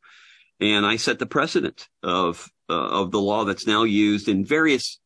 And 0.61 0.84
I 0.84 0.96
set 0.96 1.18
the 1.18 1.26
precedent 1.26 1.88
of, 2.02 2.50
uh, 2.68 2.75
of 2.75 3.11
the 3.11 3.20
law 3.20 3.44
that's 3.44 3.66
now 3.66 3.84
used 3.84 4.28
in 4.28 4.44
various 4.44 5.00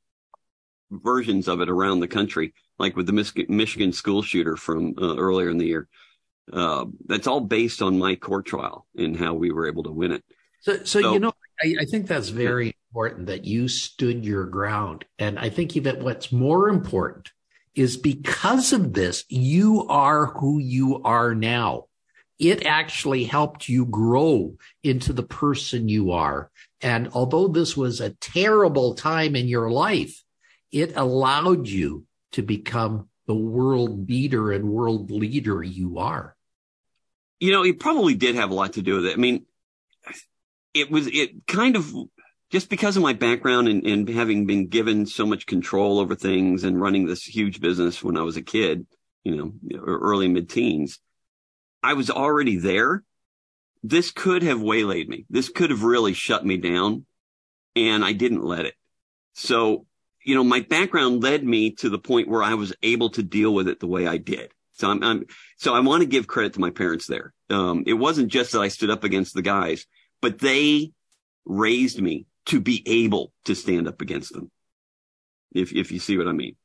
versions 0.90 1.48
of 1.48 1.60
it 1.60 1.68
around 1.68 2.00
the 2.00 2.08
country, 2.08 2.54
like 2.78 2.96
with 2.96 3.06
the 3.06 3.46
Michigan 3.48 3.92
school 3.92 4.22
shooter 4.22 4.56
from 4.56 4.94
uh, 5.00 5.16
earlier 5.16 5.50
in 5.50 5.58
the 5.58 5.66
year. 5.66 5.88
Uh, 6.52 6.86
that's 7.06 7.26
all 7.26 7.40
based 7.40 7.82
on 7.82 7.98
my 7.98 8.14
court 8.14 8.46
trial 8.46 8.86
and 8.96 9.16
how 9.16 9.34
we 9.34 9.50
were 9.50 9.66
able 9.66 9.82
to 9.82 9.90
win 9.90 10.12
it. 10.12 10.24
So, 10.60 10.76
so, 10.84 11.00
so 11.00 11.12
you 11.12 11.18
know, 11.18 11.32
I, 11.62 11.74
I, 11.80 11.84
think 11.84 12.06
that's 12.06 12.28
very 12.28 12.76
important 12.90 13.26
that 13.26 13.44
you 13.44 13.68
stood 13.68 14.24
your 14.24 14.44
ground. 14.46 15.04
And 15.18 15.38
I 15.38 15.48
think 15.48 15.72
that 15.72 16.00
what's 16.00 16.30
more 16.30 16.68
important 16.68 17.30
is 17.74 17.96
because 17.96 18.72
of 18.72 18.92
this, 18.92 19.24
you 19.28 19.86
are 19.88 20.26
who 20.26 20.58
you 20.58 21.02
are 21.02 21.34
now. 21.34 21.86
It 22.38 22.66
actually 22.66 23.24
helped 23.24 23.68
you 23.68 23.86
grow 23.86 24.56
into 24.82 25.12
the 25.12 25.22
person 25.22 25.88
you 25.88 26.12
are. 26.12 26.50
And 26.80 27.08
although 27.12 27.48
this 27.48 27.76
was 27.76 28.00
a 28.00 28.10
terrible 28.10 28.94
time 28.94 29.34
in 29.34 29.48
your 29.48 29.70
life, 29.70 30.22
it 30.70 30.96
allowed 30.96 31.66
you 31.68 32.04
to 32.36 32.42
become 32.42 33.08
the 33.26 33.34
world 33.34 34.06
beater 34.06 34.52
and 34.52 34.68
world 34.68 35.10
leader 35.10 35.62
you 35.62 35.98
are. 35.98 36.36
You 37.40 37.50
know, 37.50 37.64
it 37.64 37.80
probably 37.80 38.14
did 38.14 38.34
have 38.34 38.50
a 38.50 38.54
lot 38.54 38.74
to 38.74 38.82
do 38.82 38.96
with 38.96 39.06
it. 39.06 39.14
I 39.14 39.16
mean, 39.16 39.46
it 40.74 40.90
was, 40.90 41.06
it 41.06 41.46
kind 41.46 41.76
of, 41.76 41.90
just 42.50 42.68
because 42.68 42.96
of 42.98 43.02
my 43.02 43.14
background 43.14 43.68
and, 43.68 43.86
and 43.86 44.08
having 44.08 44.46
been 44.46 44.68
given 44.68 45.06
so 45.06 45.24
much 45.24 45.46
control 45.46 45.98
over 45.98 46.14
things 46.14 46.62
and 46.62 46.78
running 46.78 47.06
this 47.06 47.24
huge 47.24 47.58
business 47.58 48.04
when 48.04 48.18
I 48.18 48.22
was 48.22 48.36
a 48.36 48.42
kid, 48.42 48.86
you 49.24 49.34
know, 49.34 49.78
early 49.82 50.28
mid 50.28 50.50
teens, 50.50 51.00
I 51.82 51.94
was 51.94 52.10
already 52.10 52.58
there. 52.58 53.02
This 53.82 54.10
could 54.10 54.42
have 54.42 54.60
waylaid 54.60 55.08
me. 55.08 55.24
This 55.30 55.48
could 55.48 55.70
have 55.70 55.84
really 55.84 56.12
shut 56.12 56.44
me 56.44 56.58
down 56.58 57.06
and 57.74 58.04
I 58.04 58.12
didn't 58.12 58.44
let 58.44 58.66
it. 58.66 58.74
So, 59.34 59.86
you 60.26 60.34
know, 60.34 60.42
my 60.42 60.60
background 60.60 61.22
led 61.22 61.44
me 61.44 61.70
to 61.76 61.88
the 61.88 62.00
point 62.00 62.28
where 62.28 62.42
I 62.42 62.54
was 62.54 62.74
able 62.82 63.10
to 63.10 63.22
deal 63.22 63.54
with 63.54 63.68
it 63.68 63.78
the 63.78 63.86
way 63.86 64.08
I 64.08 64.16
did. 64.16 64.52
So 64.72 64.90
I'm, 64.90 65.02
I'm 65.02 65.26
so 65.56 65.72
I 65.72 65.80
want 65.80 66.02
to 66.02 66.08
give 66.08 66.26
credit 66.26 66.54
to 66.54 66.60
my 66.60 66.70
parents 66.70 67.06
there. 67.06 67.32
Um, 67.48 67.84
it 67.86 67.94
wasn't 67.94 68.28
just 68.28 68.52
that 68.52 68.60
I 68.60 68.68
stood 68.68 68.90
up 68.90 69.04
against 69.04 69.34
the 69.34 69.42
guys, 69.42 69.86
but 70.20 70.40
they 70.40 70.92
raised 71.44 72.02
me 72.02 72.26
to 72.46 72.60
be 72.60 72.82
able 72.86 73.32
to 73.44 73.54
stand 73.54 73.86
up 73.86 74.00
against 74.02 74.32
them. 74.32 74.50
If 75.54 75.72
if 75.72 75.92
you 75.92 76.00
see 76.00 76.18
what 76.18 76.26
I 76.26 76.32
mean. 76.32 76.56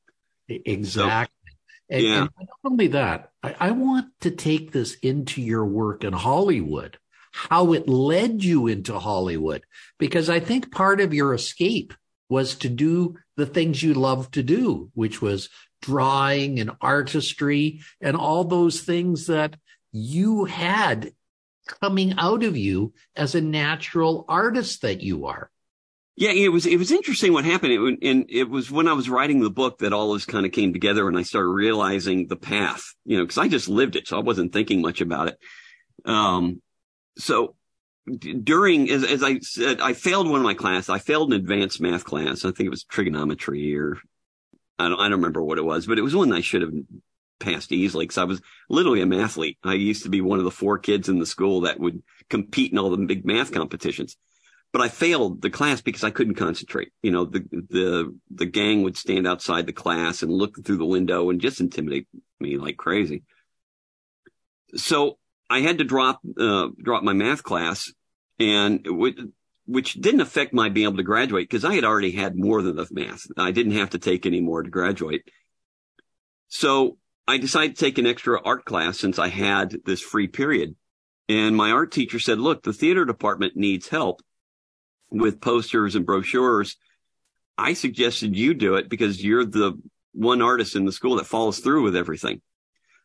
Exactly. 0.50 1.52
So, 1.92 1.96
and, 1.96 2.04
yeah. 2.04 2.22
And 2.22 2.30
not 2.40 2.72
only 2.72 2.88
that, 2.88 3.30
I, 3.44 3.56
I 3.60 3.72
want 3.72 4.08
to 4.22 4.32
take 4.32 4.72
this 4.72 4.96
into 4.96 5.40
your 5.40 5.66
work 5.66 6.04
in 6.04 6.14
Hollywood, 6.14 6.98
how 7.32 7.74
it 7.74 7.88
led 7.88 8.44
you 8.44 8.66
into 8.66 8.98
Hollywood, 8.98 9.64
because 10.00 10.30
I 10.30 10.40
think 10.40 10.72
part 10.72 11.00
of 11.00 11.14
your 11.14 11.34
escape 11.34 11.94
was 12.32 12.56
to 12.56 12.70
do 12.70 13.18
the 13.36 13.46
things 13.46 13.84
you 13.84 13.94
love 13.94 14.32
to 14.32 14.42
do, 14.42 14.90
which 14.94 15.22
was 15.22 15.50
drawing 15.82 16.62
and 16.62 16.72
artistry 16.80 17.82
and 18.00 18.16
all 18.16 18.46
those 18.46 18.82
things 18.82 19.28
that 19.28 19.58
you 19.92 20.46
had 20.46 21.12
coming 21.82 22.14
out 22.18 22.44
of 22.44 22.56
you 22.56 22.94
as 23.18 23.36
a 23.36 23.42
natural 23.42 24.24
artist 24.30 24.82
that 24.82 25.02
you 25.02 25.26
are. 25.26 25.52
Yeah, 26.16 26.32
it 26.32 26.50
was 26.50 26.66
it 26.66 26.78
was 26.78 26.92
interesting 26.92 27.34
what 27.34 27.46
happened. 27.46 27.74
It, 27.74 28.10
and 28.10 28.26
it 28.30 28.50
was 28.50 28.72
when 28.72 28.88
I 28.88 28.94
was 28.94 29.10
writing 29.10 29.42
the 29.42 29.50
book 29.50 29.80
that 29.80 29.94
all 29.94 30.14
this 30.14 30.26
kind 30.26 30.46
of 30.46 30.52
came 30.54 30.72
together, 30.72 31.08
and 31.08 31.18
I 31.18 31.24
started 31.24 31.50
realizing 31.50 32.28
the 32.28 32.36
path. 32.36 32.84
You 33.06 33.18
know, 33.18 33.24
because 33.24 33.38
I 33.38 33.48
just 33.48 33.68
lived 33.68 33.96
it, 33.96 34.08
so 34.08 34.18
I 34.18 34.22
wasn't 34.22 34.54
thinking 34.54 34.82
much 34.82 35.02
about 35.02 35.30
it. 35.30 35.38
Um, 36.06 36.62
so 37.18 37.56
during, 38.44 38.90
as, 38.90 39.04
as 39.04 39.24
I 39.24 39.40
said, 39.40 39.82
I 39.82 39.94
failed 39.94 40.30
one 40.30 40.40
of 40.40 40.46
my 40.46 40.54
classes. 40.54 40.90
I 40.90 41.00
failed 41.00 41.32
an 41.32 41.40
advanced 41.40 41.82
math 41.82 42.04
class. 42.04 42.46
I 42.46 42.52
think 42.52 42.68
it 42.68 42.72
was 42.72 42.84
trigonometry, 42.84 43.78
or 43.78 43.98
I 44.80 44.90
don't 44.90 45.00
I 45.00 45.04
don't 45.04 45.20
remember 45.20 45.44
what 45.44 45.58
it 45.58 45.66
was, 45.66 45.88
but 45.88 45.98
it 45.98 46.04
was 46.04 46.16
one 46.16 46.34
I 46.34 46.42
should 46.42 46.62
have 46.62 46.74
passed 47.40 47.72
easily 47.72 48.06
because 48.06 48.18
I 48.18 48.24
was 48.24 48.42
literally 48.70 49.02
a 49.02 49.06
mathlete. 49.06 49.58
I 49.64 49.74
used 49.74 50.04
to 50.04 50.10
be 50.10 50.22
one 50.22 50.40
of 50.40 50.46
the 50.46 50.52
four 50.52 50.78
kids 50.78 51.10
in 51.10 51.20
the 51.20 51.26
school 51.26 51.62
that 51.62 51.80
would 51.80 52.04
compete 52.30 52.72
in 52.72 52.78
all 52.78 52.90
the 52.90 52.98
big 52.98 53.26
math 53.26 53.52
competitions 53.52 54.16
but 54.72 54.82
I 54.82 54.88
failed 54.88 55.42
the 55.42 55.50
class 55.50 55.82
because 55.82 56.04
I 56.04 56.12
couldn't 56.12 56.36
concentrate. 56.36 56.92
You 57.04 57.12
know, 57.12 57.26
the, 57.26 57.40
the, 57.52 58.18
the 58.30 58.46
gang 58.46 58.84
would 58.84 58.96
stand 58.96 59.28
outside 59.28 59.66
the 59.66 59.74
class 59.74 60.24
and 60.24 60.32
look 60.32 60.64
through 60.64 60.78
the 60.78 60.86
window 60.86 61.30
and 61.30 61.42
just 61.42 61.60
intimidate 61.60 62.08
me 62.40 62.58
like 62.58 62.78
crazy. 62.78 63.24
So 64.76 65.18
I 65.52 65.60
had 65.60 65.80
to 65.80 65.84
drop, 65.84 66.22
uh, 66.40 66.70
drop 66.82 67.04
my 67.04 67.12
math 67.12 67.44
class 67.44 67.92
and 68.40 68.88
which 69.66 69.94
didn't 69.96 70.22
affect 70.22 70.54
my 70.54 70.70
being 70.70 70.88
able 70.88 70.98
to 70.98 71.04
graduate 71.04 71.50
because 71.50 71.66
I 71.66 71.76
had 71.76 71.84
already 71.84 72.12
had 72.12 72.38
more 72.38 72.62
than 72.62 72.78
enough 72.78 72.90
math. 72.90 73.24
I 73.38 73.52
didn't 73.52 73.74
have 73.74 73.90
to 73.90 74.00
take 74.00 74.26
any 74.26 74.40
more 74.40 74.64
to 74.64 74.70
graduate. 74.70 75.24
So 76.48 76.98
I 77.28 77.38
decided 77.38 77.76
to 77.76 77.86
take 77.86 77.98
an 77.98 78.08
extra 78.08 78.42
art 78.42 78.64
class 78.64 78.98
since 78.98 79.20
I 79.20 79.28
had 79.28 79.76
this 79.86 80.02
free 80.02 80.28
period. 80.28 80.76
And 81.28 81.56
my 81.56 81.72
art 81.72 81.92
teacher 81.92 82.20
said, 82.20 82.40
look, 82.40 82.64
the 82.64 82.74
theater 82.74 83.04
department 83.04 83.58
needs 83.58 83.90
help 83.90 84.22
with 85.10 85.42
posters 85.42 85.96
and 85.96 86.06
brochures. 86.06 86.78
I 87.58 87.74
suggested 87.74 88.38
you 88.38 88.54
do 88.54 88.76
it 88.76 88.90
because 88.90 89.22
you're 89.22 89.46
the 89.46 89.74
one 90.14 90.42
artist 90.42 90.78
in 90.78 90.86
the 90.86 90.92
school 90.94 91.18
that 91.18 91.28
follows 91.28 91.60
through 91.60 91.84
with 91.84 91.96
everything. 91.96 92.42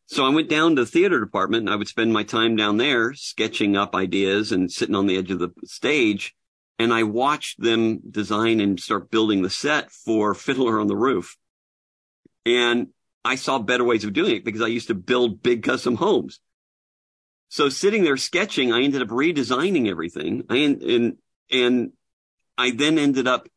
So 0.06 0.24
I 0.24 0.30
went 0.30 0.48
down 0.48 0.76
to 0.76 0.84
the 0.84 0.90
theater 0.90 1.18
department 1.18 1.62
and 1.62 1.70
I 1.70 1.76
would 1.76 1.88
spend 1.88 2.12
my 2.12 2.22
time 2.22 2.56
down 2.56 2.76
there 2.76 3.12
sketching 3.14 3.76
up 3.76 3.94
ideas 3.94 4.52
and 4.52 4.70
sitting 4.70 4.94
on 4.94 5.06
the 5.06 5.18
edge 5.18 5.30
of 5.30 5.40
the 5.40 5.50
stage. 5.64 6.34
And 6.78 6.92
I 6.92 7.02
watched 7.02 7.60
them 7.60 8.00
design 8.10 8.60
and 8.60 8.78
start 8.78 9.10
building 9.10 9.42
the 9.42 9.50
set 9.50 9.90
for 9.90 10.34
Fiddler 10.34 10.78
on 10.78 10.86
the 10.86 10.96
Roof. 10.96 11.36
And 12.44 12.88
I 13.24 13.34
saw 13.34 13.58
better 13.58 13.82
ways 13.82 14.04
of 14.04 14.12
doing 14.12 14.36
it 14.36 14.44
because 14.44 14.62
I 14.62 14.68
used 14.68 14.88
to 14.88 14.94
build 14.94 15.42
big 15.42 15.64
custom 15.64 15.96
homes. 15.96 16.38
So 17.48 17.68
sitting 17.68 18.04
there 18.04 18.16
sketching, 18.16 18.72
I 18.72 18.82
ended 18.82 19.02
up 19.02 19.08
redesigning 19.08 19.88
everything. 19.88 20.44
I, 20.48 20.56
and 20.56 21.16
and 21.50 21.92
I 22.58 22.70
then 22.70 22.98
ended 22.98 23.26
up 23.26 23.48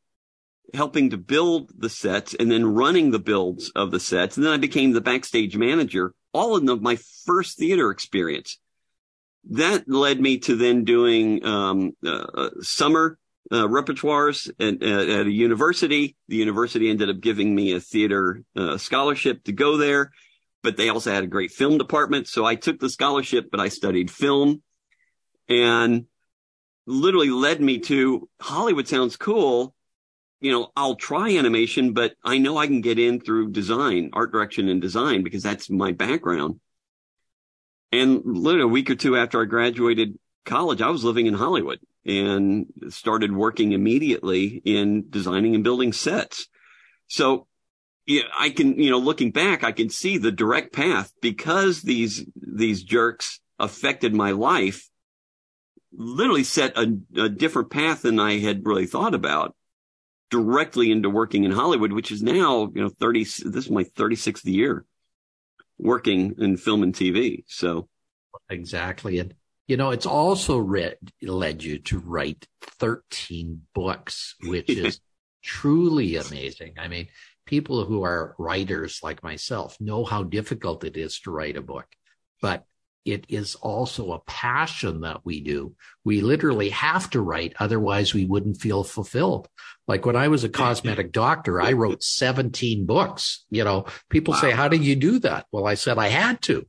helping 0.74 1.10
to 1.10 1.18
build 1.18 1.72
the 1.78 1.90
sets 1.90 2.36
and 2.36 2.52
then 2.52 2.74
running 2.74 3.12
the 3.12 3.20
builds 3.20 3.72
of 3.76 3.92
the 3.92 4.00
sets. 4.00 4.38
And 4.38 4.46
then 4.46 4.54
I 4.54 4.58
became 4.58 4.92
the 4.92 5.02
backstage 5.02 5.58
manager, 5.58 6.14
all 6.34 6.60
the, 6.60 6.76
my 6.78 6.98
first 7.26 7.58
theater 7.58 7.92
experience. 7.92 8.60
That 9.52 9.90
led 9.90 10.20
me 10.20 10.40
to 10.40 10.56
then 10.56 10.84
doing 10.84 11.46
um, 11.46 11.94
uh, 12.06 12.10
uh 12.10 12.50
summer 12.62 13.18
uh, 13.52 13.68
repertoires 13.68 14.50
at, 14.60 14.84
at, 14.84 15.26
a 15.26 15.32
university. 15.32 16.16
The 16.28 16.36
university 16.36 16.90
ended 16.90 17.10
up 17.10 17.20
giving 17.20 17.56
me 17.56 17.74
a 17.74 17.80
theater 17.80 18.44
uh, 18.56 18.78
scholarship 18.78 19.44
to 19.46 19.52
go 19.52 19.78
there, 19.78 20.12
but 20.62 20.78
they 20.78 20.90
also 20.90 21.12
had 21.12 21.24
a 21.24 21.28
great 21.28 21.52
film 21.52 21.78
department. 21.78 22.28
So 22.28 22.46
I 22.46 22.56
took 22.56 22.80
the 22.80 22.90
scholarship, 22.90 23.50
but 23.50 23.60
I 23.60 23.70
studied 23.70 24.12
film. 24.12 24.62
And 25.48 26.06
literally 26.86 27.30
led 27.30 27.62
me 27.62 27.80
to 27.80 28.30
Hollywood 28.40 28.88
sounds 28.88 29.16
cool. 29.16 29.74
You 30.42 30.52
know, 30.52 30.72
I'll 30.76 30.96
try 30.96 31.36
animation, 31.36 31.94
but 31.94 32.14
I 32.24 32.38
know 32.38 32.58
I 32.58 32.68
can 32.68 32.82
get 32.82 32.98
in 32.98 33.20
through 33.20 33.52
design, 33.52 34.12
art 34.14 34.32
direction 34.32 34.70
and 34.70 34.82
design 34.82 35.24
because 35.24 35.44
that's 35.44 35.70
my 35.70 35.92
background. 35.92 36.60
And 37.92 38.22
literally 38.24 38.64
a 38.64 38.68
week 38.68 38.90
or 38.90 38.96
two 38.96 39.18
after 39.18 39.42
I 39.42 39.46
graduated 39.46 40.18
college, 40.46 40.82
I 40.82 40.90
was 40.90 41.04
living 41.04 41.26
in 41.26 41.34
Hollywood 41.34 41.80
and 42.06 42.68
started 42.90 43.36
working 43.36 43.74
immediately 43.74 44.62
in 44.64 45.10
designing 45.10 45.56
and 45.56 45.64
building 45.64 45.92
sets. 45.92 46.48
So 47.08 47.48
yeah, 48.06 48.24
I 48.38 48.50
can, 48.50 48.80
you 48.80 48.90
know, 48.90 49.00
looking 49.00 49.32
back, 49.32 49.64
I 49.64 49.72
can 49.72 49.90
see 49.90 50.18
the 50.18 50.32
direct 50.32 50.74
path 50.74 51.12
because 51.22 51.82
these, 51.82 52.26
these 52.36 52.84
jerks 52.84 53.40
affected 53.60 54.14
my 54.14 54.32
life 54.32 54.90
literally 55.92 56.44
set 56.44 56.78
a, 56.78 56.98
a 57.18 57.30
different 57.30 57.72
path 57.72 58.04
than 58.04 58.20
I 58.20 58.40
had 58.40 58.66
really 58.66 58.86
thought 58.86 59.14
about 59.14 59.56
directly 60.30 60.92
into 60.92 61.10
working 61.10 61.44
in 61.44 61.52
Hollywood, 61.52 61.92
which 61.92 62.12
is 62.12 62.22
now, 62.22 62.72
you 62.74 62.82
know, 62.82 62.90
30, 62.90 63.24
this 63.24 63.40
is 63.46 63.70
my 63.70 63.84
36th 63.84 64.46
year 64.46 64.86
working 65.78 66.36
in 66.38 66.58
film 66.58 66.84
and 66.84 66.94
TV. 66.94 67.44
So 67.48 67.88
exactly. 68.50 69.20
And, 69.20 69.34
you 69.68 69.78
know, 69.78 69.92
it's 69.92 70.06
also 70.06 70.58
read, 70.58 70.98
led 71.22 71.64
you 71.64 71.80
to 71.80 72.00
write 72.00 72.48
13 72.62 73.62
books, 73.74 74.36
which 74.42 74.70
is 74.70 75.00
truly 75.44 76.16
amazing. 76.16 76.74
I 76.78 76.88
mean, 76.88 77.08
people 77.46 77.86
who 77.86 78.04
are 78.04 78.36
writers 78.38 79.00
like 79.02 79.24
myself 79.24 79.78
know 79.80 80.04
how 80.04 80.24
difficult 80.24 80.84
it 80.84 80.98
is 80.98 81.20
to 81.22 81.32
write 81.32 81.58
a 81.58 81.62
book, 81.62 81.88
but 82.42 82.66
it 83.12 83.26
is 83.30 83.56
also 83.56 84.12
a 84.12 84.20
passion 84.20 85.02
that 85.02 85.26
we 85.26 85.42
do. 85.42 85.76
We 86.04 86.22
literally 86.22 86.70
have 86.70 87.10
to 87.12 87.22
write, 87.22 87.54
otherwise 87.60 88.14
we 88.14 88.26
wouldn't 88.26 88.62
feel 88.62 88.84
fulfilled. 88.84 89.48
Like 89.88 90.06
when 90.06 90.16
I 90.16 90.28
was 90.28 90.44
a 90.44 90.50
cosmetic 90.50 91.12
doctor, 91.14 91.62
I 91.62 91.74
wrote 91.74 92.04
17 92.04 92.86
books. 92.86 93.46
You 93.50 93.64
know, 93.64 93.86
people 94.10 94.34
wow. 94.34 94.42
say, 94.42 94.52
how 94.52 94.68
do 94.68 94.78
you 94.78 94.96
do 94.96 95.20
that? 95.20 95.46
Well, 95.52 95.68
I 95.68 95.76
said 95.76 95.98
I 95.98 96.08
had 96.08 96.42
to. 96.44 96.68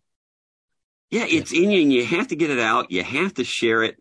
Yeah, 1.11 1.27
it's 1.29 1.53
in 1.53 1.71
you 1.71 1.83
and 1.83 1.93
you 1.93 2.05
have 2.05 2.29
to 2.29 2.37
get 2.37 2.51
it 2.51 2.61
out. 2.61 2.91
You 2.91 3.03
have 3.03 3.35
to 3.35 3.45
share 3.45 3.83
it. 3.83 3.97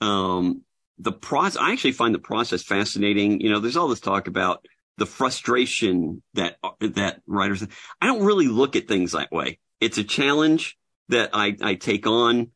Um, 0.00 0.62
the 0.98 1.12
process, 1.12 1.60
I 1.60 1.72
actually 1.72 1.92
find 1.92 2.14
the 2.14 2.18
process 2.18 2.62
fascinating. 2.62 3.40
You 3.40 3.50
know, 3.50 3.60
there's 3.60 3.76
all 3.76 3.88
this 3.88 4.00
talk 4.00 4.26
about 4.26 4.66
the 4.96 5.06
frustration 5.06 6.22
that, 6.34 6.56
that 6.80 7.20
writers, 7.26 7.64
I 8.00 8.06
don't 8.06 8.24
really 8.24 8.48
look 8.48 8.74
at 8.74 8.88
things 8.88 9.12
that 9.12 9.30
way. 9.30 9.60
It's 9.80 9.98
a 9.98 10.04
challenge 10.04 10.77
that 11.08 11.30
I, 11.32 11.56
I 11.60 11.74
take 11.74 12.06
on. 12.06 12.50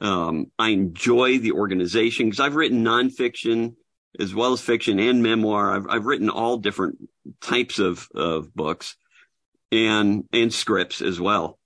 Um, 0.00 0.50
I 0.58 0.70
enjoy 0.70 1.38
the 1.38 1.52
organization 1.52 2.26
because 2.26 2.40
I've 2.40 2.56
written 2.56 2.84
nonfiction 2.84 3.74
as 4.18 4.34
well 4.34 4.52
as 4.52 4.60
fiction 4.60 4.98
and 4.98 5.22
memoir. 5.22 5.70
I've, 5.70 5.86
I've 5.88 6.06
written 6.06 6.30
all 6.30 6.56
different 6.56 6.98
types 7.40 7.78
of, 7.78 8.08
of 8.14 8.54
books 8.54 8.96
and, 9.72 10.24
and 10.32 10.52
scripts 10.52 11.00
as 11.00 11.20
well. 11.20 11.58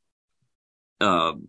Um, 1.01 1.49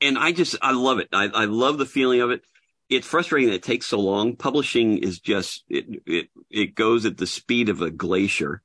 and 0.00 0.18
I 0.18 0.32
just, 0.32 0.56
I 0.60 0.72
love 0.72 0.98
it. 0.98 1.08
I, 1.12 1.24
I 1.24 1.44
love 1.44 1.78
the 1.78 1.86
feeling 1.86 2.20
of 2.20 2.30
it. 2.30 2.42
It's 2.90 3.06
frustrating 3.06 3.48
that 3.48 3.56
it 3.56 3.62
takes 3.62 3.86
so 3.86 3.98
long. 3.98 4.36
Publishing 4.36 4.98
is 4.98 5.18
just, 5.18 5.64
it, 5.68 5.86
it, 6.06 6.28
it 6.50 6.74
goes 6.74 7.06
at 7.06 7.16
the 7.16 7.26
speed 7.26 7.68
of 7.68 7.80
a 7.80 7.90
glacier. 7.90 8.62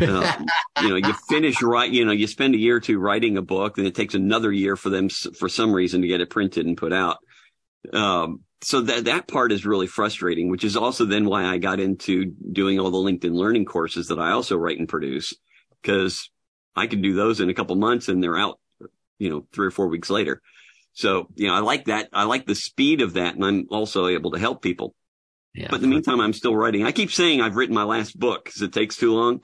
Um, 0.00 0.46
you 0.82 0.88
know, 0.88 0.96
you 0.96 1.12
finish 1.28 1.60
right, 1.62 1.90
you 1.90 2.04
know, 2.04 2.12
you 2.12 2.26
spend 2.26 2.54
a 2.54 2.58
year 2.58 2.76
or 2.76 2.80
two 2.80 2.98
writing 2.98 3.36
a 3.36 3.42
book, 3.42 3.78
and 3.78 3.86
it 3.86 3.94
takes 3.94 4.14
another 4.14 4.52
year 4.52 4.76
for 4.76 4.88
them, 4.90 5.08
for 5.08 5.48
some 5.48 5.72
reason, 5.72 6.02
to 6.02 6.08
get 6.08 6.20
it 6.20 6.30
printed 6.30 6.66
and 6.66 6.76
put 6.76 6.92
out. 6.92 7.18
Um, 7.92 8.40
so 8.62 8.82
that 8.82 9.06
that 9.06 9.26
part 9.26 9.52
is 9.52 9.66
really 9.66 9.86
frustrating, 9.86 10.50
which 10.50 10.64
is 10.64 10.76
also 10.76 11.06
then 11.06 11.24
why 11.24 11.44
I 11.44 11.58
got 11.58 11.80
into 11.80 12.26
doing 12.52 12.78
all 12.78 12.90
the 12.90 12.98
LinkedIn 12.98 13.34
learning 13.34 13.64
courses 13.64 14.08
that 14.08 14.18
I 14.18 14.32
also 14.32 14.56
write 14.56 14.78
and 14.78 14.88
produce, 14.88 15.34
because 15.82 16.30
I 16.76 16.86
can 16.86 17.02
do 17.02 17.14
those 17.14 17.40
in 17.40 17.50
a 17.50 17.54
couple 17.54 17.74
months 17.76 18.08
and 18.08 18.22
they're 18.22 18.38
out, 18.38 18.60
you 19.18 19.30
know, 19.30 19.46
three 19.52 19.66
or 19.66 19.72
four 19.72 19.88
weeks 19.88 20.10
later. 20.10 20.40
So, 20.92 21.28
you 21.34 21.48
know, 21.48 21.54
I 21.54 21.60
like 21.60 21.86
that. 21.86 22.10
I 22.12 22.24
like 22.24 22.46
the 22.46 22.54
speed 22.54 23.00
of 23.00 23.14
that, 23.14 23.34
and 23.34 23.44
I'm 23.44 23.66
also 23.70 24.06
able 24.06 24.32
to 24.32 24.38
help 24.38 24.62
people. 24.62 24.94
Yeah, 25.54 25.68
but 25.68 25.76
in 25.76 25.82
the 25.82 25.88
meantime, 25.88 26.20
I'm 26.20 26.32
still 26.32 26.54
writing. 26.54 26.84
I 26.84 26.92
keep 26.92 27.10
saying 27.10 27.40
I've 27.40 27.56
written 27.56 27.74
my 27.74 27.82
last 27.82 28.16
book 28.16 28.44
because 28.44 28.62
it 28.62 28.72
takes 28.72 28.96
too 28.96 29.14
long. 29.14 29.42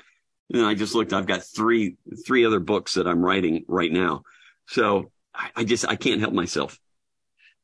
And 0.52 0.64
I 0.64 0.74
just 0.74 0.94
looked, 0.94 1.12
I've 1.12 1.26
got 1.26 1.42
three, 1.42 1.96
three 2.24 2.44
other 2.44 2.60
books 2.60 2.94
that 2.94 3.06
I'm 3.06 3.24
writing 3.24 3.64
right 3.66 3.90
now. 3.90 4.22
So 4.68 5.10
I, 5.34 5.50
I 5.56 5.64
just, 5.64 5.86
I 5.88 5.96
can't 5.96 6.20
help 6.20 6.32
myself. 6.32 6.78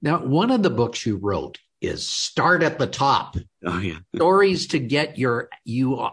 Now, 0.00 0.24
one 0.24 0.50
of 0.50 0.62
the 0.62 0.70
books 0.70 1.06
you 1.06 1.16
wrote 1.16 1.58
is 1.80 2.06
Start 2.06 2.62
at 2.62 2.78
the 2.78 2.86
Top. 2.86 3.36
Oh, 3.64 3.78
yeah. 3.78 3.98
Stories 4.16 4.68
to 4.68 4.78
get 4.78 5.18
your, 5.18 5.48
you 5.64 6.04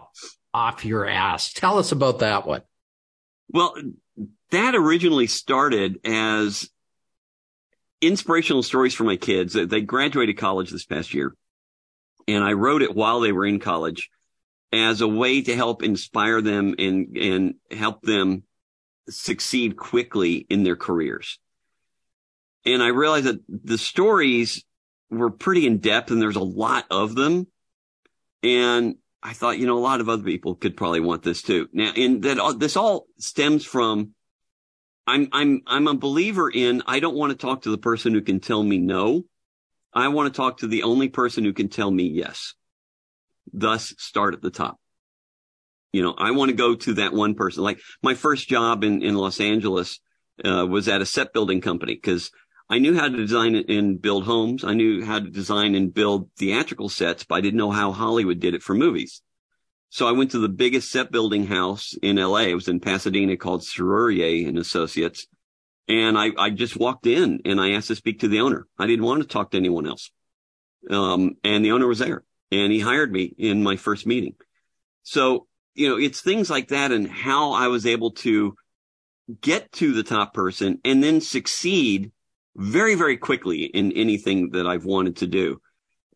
off 0.54 0.84
your 0.84 1.06
ass. 1.06 1.52
Tell 1.52 1.78
us 1.78 1.92
about 1.92 2.20
that 2.20 2.46
one. 2.46 2.62
Well, 3.48 3.74
that 4.50 4.76
originally 4.76 5.26
started 5.26 5.98
as 6.04 6.70
inspirational 8.00 8.62
stories 8.62 8.94
for 8.94 9.04
my 9.04 9.16
kids. 9.16 9.54
They 9.54 9.80
graduated 9.80 10.38
college 10.38 10.70
this 10.70 10.86
past 10.86 11.14
year 11.14 11.34
and 12.34 12.44
I 12.44 12.52
wrote 12.52 12.82
it 12.82 12.94
while 12.94 13.20
they 13.20 13.32
were 13.32 13.46
in 13.46 13.58
college 13.58 14.10
as 14.72 15.00
a 15.00 15.08
way 15.08 15.42
to 15.42 15.56
help 15.56 15.82
inspire 15.82 16.40
them 16.40 16.74
and, 16.78 17.16
and 17.16 17.54
help 17.70 18.02
them 18.02 18.44
succeed 19.08 19.76
quickly 19.76 20.46
in 20.48 20.62
their 20.62 20.76
careers. 20.76 21.38
And 22.64 22.82
I 22.82 22.88
realized 22.88 23.26
that 23.26 23.40
the 23.48 23.78
stories 23.78 24.64
were 25.10 25.30
pretty 25.30 25.66
in 25.66 25.78
depth 25.78 26.10
and 26.10 26.22
there's 26.22 26.36
a 26.36 26.40
lot 26.40 26.84
of 26.90 27.14
them. 27.14 27.46
And 28.42 28.96
I 29.22 29.32
thought, 29.32 29.58
you 29.58 29.66
know, 29.66 29.78
a 29.78 29.80
lot 29.80 30.00
of 30.00 30.08
other 30.08 30.22
people 30.22 30.54
could 30.54 30.76
probably 30.76 31.00
want 31.00 31.22
this 31.22 31.42
too. 31.42 31.68
Now, 31.72 31.92
and 31.96 32.22
that 32.22 32.38
all, 32.38 32.56
this 32.56 32.76
all 32.76 33.06
stems 33.18 33.64
from 33.64 34.14
I'm, 35.06 35.28
I'm, 35.32 35.62
I'm 35.66 35.88
a 35.88 35.94
believer 35.94 36.48
in 36.48 36.82
I 36.86 37.00
don't 37.00 37.16
want 37.16 37.32
to 37.32 37.36
talk 37.36 37.62
to 37.62 37.70
the 37.70 37.78
person 37.78 38.14
who 38.14 38.20
can 38.20 38.38
tell 38.38 38.62
me 38.62 38.78
no. 38.78 39.24
I 39.92 40.08
want 40.08 40.32
to 40.32 40.36
talk 40.36 40.58
to 40.58 40.68
the 40.68 40.84
only 40.84 41.08
person 41.08 41.42
who 41.42 41.52
can 41.52 41.68
tell 41.68 41.90
me 41.90 42.04
yes 42.04 42.54
thus 43.52 43.94
start 43.98 44.34
at 44.34 44.42
the 44.42 44.50
top. 44.50 44.78
You 45.92 46.02
know, 46.02 46.14
I 46.16 46.30
want 46.30 46.50
to 46.50 46.56
go 46.56 46.76
to 46.76 46.94
that 46.94 47.12
one 47.12 47.34
person. 47.34 47.64
Like 47.64 47.80
my 48.02 48.14
first 48.14 48.48
job 48.48 48.84
in, 48.84 49.02
in 49.02 49.14
Los 49.14 49.40
Angeles, 49.40 49.98
uh, 50.44 50.66
was 50.66 50.88
at 50.88 51.02
a 51.02 51.06
set 51.06 51.32
building 51.32 51.60
company 51.60 51.94
because 51.94 52.30
I 52.68 52.78
knew 52.78 52.96
how 52.96 53.08
to 53.08 53.16
design 53.16 53.56
and 53.56 54.00
build 54.00 54.24
homes. 54.24 54.64
I 54.64 54.74
knew 54.74 55.04
how 55.04 55.18
to 55.18 55.28
design 55.28 55.74
and 55.74 55.92
build 55.92 56.30
theatrical 56.38 56.88
sets, 56.88 57.24
but 57.24 57.34
I 57.36 57.40
didn't 57.40 57.58
know 57.58 57.70
how 57.70 57.92
Hollywood 57.92 58.40
did 58.40 58.54
it 58.54 58.62
for 58.62 58.74
movies. 58.74 59.22
So 59.90 60.06
I 60.06 60.12
went 60.12 60.30
to 60.32 60.38
the 60.38 60.48
biggest 60.48 60.90
set 60.90 61.10
building 61.10 61.46
house 61.46 61.94
in 62.00 62.16
LA. 62.16 62.42
It 62.42 62.54
was 62.54 62.68
in 62.68 62.78
Pasadena 62.78 63.36
called 63.36 63.62
Serrurier 63.62 64.48
and 64.48 64.56
Associates. 64.56 65.26
And 65.88 66.16
I, 66.16 66.30
I 66.38 66.50
just 66.50 66.76
walked 66.76 67.06
in 67.06 67.40
and 67.44 67.60
I 67.60 67.72
asked 67.72 67.88
to 67.88 67.96
speak 67.96 68.20
to 68.20 68.28
the 68.28 68.40
owner. 68.40 68.68
I 68.78 68.86
didn't 68.86 69.04
want 69.04 69.22
to 69.22 69.28
talk 69.28 69.50
to 69.50 69.56
anyone 69.56 69.88
else. 69.88 70.12
Um, 70.88 71.32
and 71.42 71.64
the 71.64 71.72
owner 71.72 71.88
was 71.88 71.98
there 71.98 72.22
and 72.50 72.72
he 72.72 72.80
hired 72.80 73.12
me 73.12 73.34
in 73.38 73.62
my 73.62 73.76
first 73.76 74.06
meeting. 74.06 74.34
So, 75.02 75.46
you 75.74 75.88
know, 75.88 75.96
it's 75.96 76.20
things 76.20 76.50
like 76.50 76.68
that 76.68 76.92
and 76.92 77.08
how 77.08 77.52
I 77.52 77.68
was 77.68 77.86
able 77.86 78.12
to 78.12 78.54
get 79.40 79.70
to 79.72 79.92
the 79.92 80.02
top 80.02 80.34
person 80.34 80.80
and 80.84 81.02
then 81.02 81.20
succeed 81.20 82.12
very, 82.56 82.94
very 82.94 83.16
quickly 83.16 83.62
in 83.62 83.92
anything 83.92 84.50
that 84.50 84.66
I've 84.66 84.84
wanted 84.84 85.16
to 85.18 85.26
do. 85.26 85.60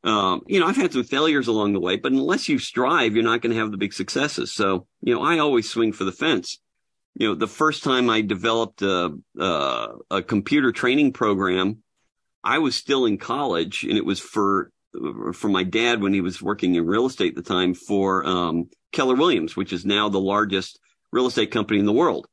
Um, 0.03 0.43
you 0.47 0.61
know, 0.61 0.67
I've 0.67 0.77
had 0.77 0.93
some 0.93 1.05
failures 1.05 1.49
along 1.49 1.73
the 1.73 1.81
way, 1.81 1.97
but 1.97 2.13
unless 2.13 2.49
you 2.49 2.59
strive, 2.59 3.15
you're 3.15 3.25
not 3.25 3.41
going 3.41 3.55
to 3.55 3.59
have 3.59 3.71
the 3.71 3.79
big 3.79 3.95
successes. 3.95 4.53
So, 4.53 4.87
you 5.01 5.15
know, 5.15 5.23
I 5.23 5.39
always 5.39 5.71
swing 5.71 5.93
for 5.93 6.05
the 6.05 6.13
fence. 6.13 6.59
You 7.15 7.29
know, 7.29 7.35
the 7.35 7.47
first 7.47 7.85
time 7.85 8.11
I 8.11 8.21
developed 8.21 8.83
a, 8.83 9.17
a, 9.39 9.89
a 10.11 10.23
computer 10.23 10.73
training 10.73 11.13
program, 11.13 11.79
I 12.43 12.59
was 12.59 12.75
still 12.75 13.07
in 13.07 13.17
college 13.17 13.85
and 13.85 13.97
it 13.97 14.05
was 14.05 14.21
for 14.21 14.71
from 15.33 15.53
my 15.53 15.65
dad 15.65 16.01
when 16.01 16.15
he 16.15 16.21
was 16.21 16.41
working 16.41 16.75
in 16.75 16.87
real 16.87 17.07
estate 17.07 17.37
at 17.37 17.45
the 17.45 17.49
time 17.49 17.75
for 17.75 18.25
um, 18.27 18.69
Keller 18.93 19.17
Williams, 19.17 19.57
which 19.57 19.73
is 19.73 19.85
now 19.85 20.09
the 20.09 20.21
largest 20.21 20.79
real 21.13 21.27
estate 21.27 21.51
company 21.51 21.81
in 21.81 21.87
the 21.87 21.93
world. 21.93 22.27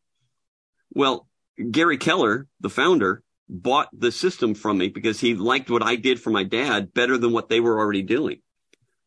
Well, 0.94 1.28
Gary 1.72 1.98
Keller, 1.98 2.48
the 2.60 2.70
founder, 2.70 3.24
bought 3.50 3.90
the 3.94 4.12
system 4.12 4.54
from 4.54 4.78
me 4.78 4.88
because 4.88 5.20
he 5.20 5.36
liked 5.36 5.70
what 5.70 5.84
I 5.84 5.96
did 5.96 6.20
for 6.20 6.30
my 6.30 6.44
dad 6.44 6.94
better 6.94 7.18
than 7.18 7.34
what 7.34 7.50
they 7.50 7.60
were 7.60 7.80
already 7.80 8.02
doing. 8.02 8.42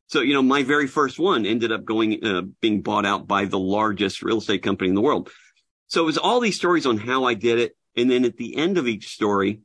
So, 0.08 0.20
you 0.20 0.34
know, 0.34 0.42
my 0.42 0.62
very 0.62 0.86
first 0.86 1.18
one 1.18 1.46
ended 1.46 1.72
up 1.72 1.84
going, 1.84 2.24
uh, 2.24 2.42
being 2.60 2.82
bought 2.82 3.06
out 3.06 3.26
by 3.26 3.46
the 3.46 3.58
largest 3.58 4.22
real 4.22 4.38
estate 4.38 4.62
company 4.62 4.90
in 4.90 4.94
the 4.94 5.00
world. 5.00 5.30
So 5.86 6.02
it 6.02 6.06
was 6.06 6.18
all 6.18 6.40
these 6.40 6.56
stories 6.56 6.86
on 6.86 6.98
how 6.98 7.24
I 7.24 7.34
did 7.34 7.58
it. 7.58 7.76
And 7.96 8.10
then 8.10 8.24
at 8.24 8.36
the 8.36 8.56
end 8.56 8.76
of 8.76 8.86
each 8.86 9.08
story, 9.08 9.60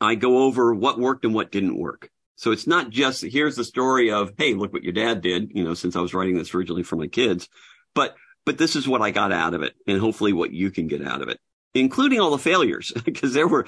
I 0.00 0.14
go 0.14 0.44
over 0.44 0.74
what 0.74 0.98
worked 0.98 1.24
and 1.24 1.34
what 1.34 1.50
didn't 1.50 1.78
work. 1.78 2.10
So 2.40 2.52
it's 2.52 2.66
not 2.66 2.88
just 2.88 3.22
here's 3.22 3.56
the 3.56 3.64
story 3.64 4.10
of, 4.10 4.32
hey, 4.38 4.54
look 4.54 4.72
what 4.72 4.82
your 4.82 4.94
dad 4.94 5.20
did, 5.20 5.50
you 5.54 5.62
know, 5.62 5.74
since 5.74 5.94
I 5.94 6.00
was 6.00 6.14
writing 6.14 6.38
this 6.38 6.54
originally 6.54 6.82
for 6.82 6.96
my 6.96 7.06
kids, 7.06 7.50
but 7.94 8.16
but 8.46 8.56
this 8.56 8.76
is 8.76 8.88
what 8.88 9.02
I 9.02 9.10
got 9.10 9.30
out 9.30 9.52
of 9.52 9.60
it, 9.60 9.74
and 9.86 10.00
hopefully 10.00 10.32
what 10.32 10.50
you 10.50 10.70
can 10.70 10.86
get 10.86 11.06
out 11.06 11.20
of 11.20 11.28
it, 11.28 11.38
including 11.74 12.18
all 12.18 12.30
the 12.30 12.38
failures, 12.38 12.92
because 13.04 13.34
there 13.34 13.46
were, 13.46 13.66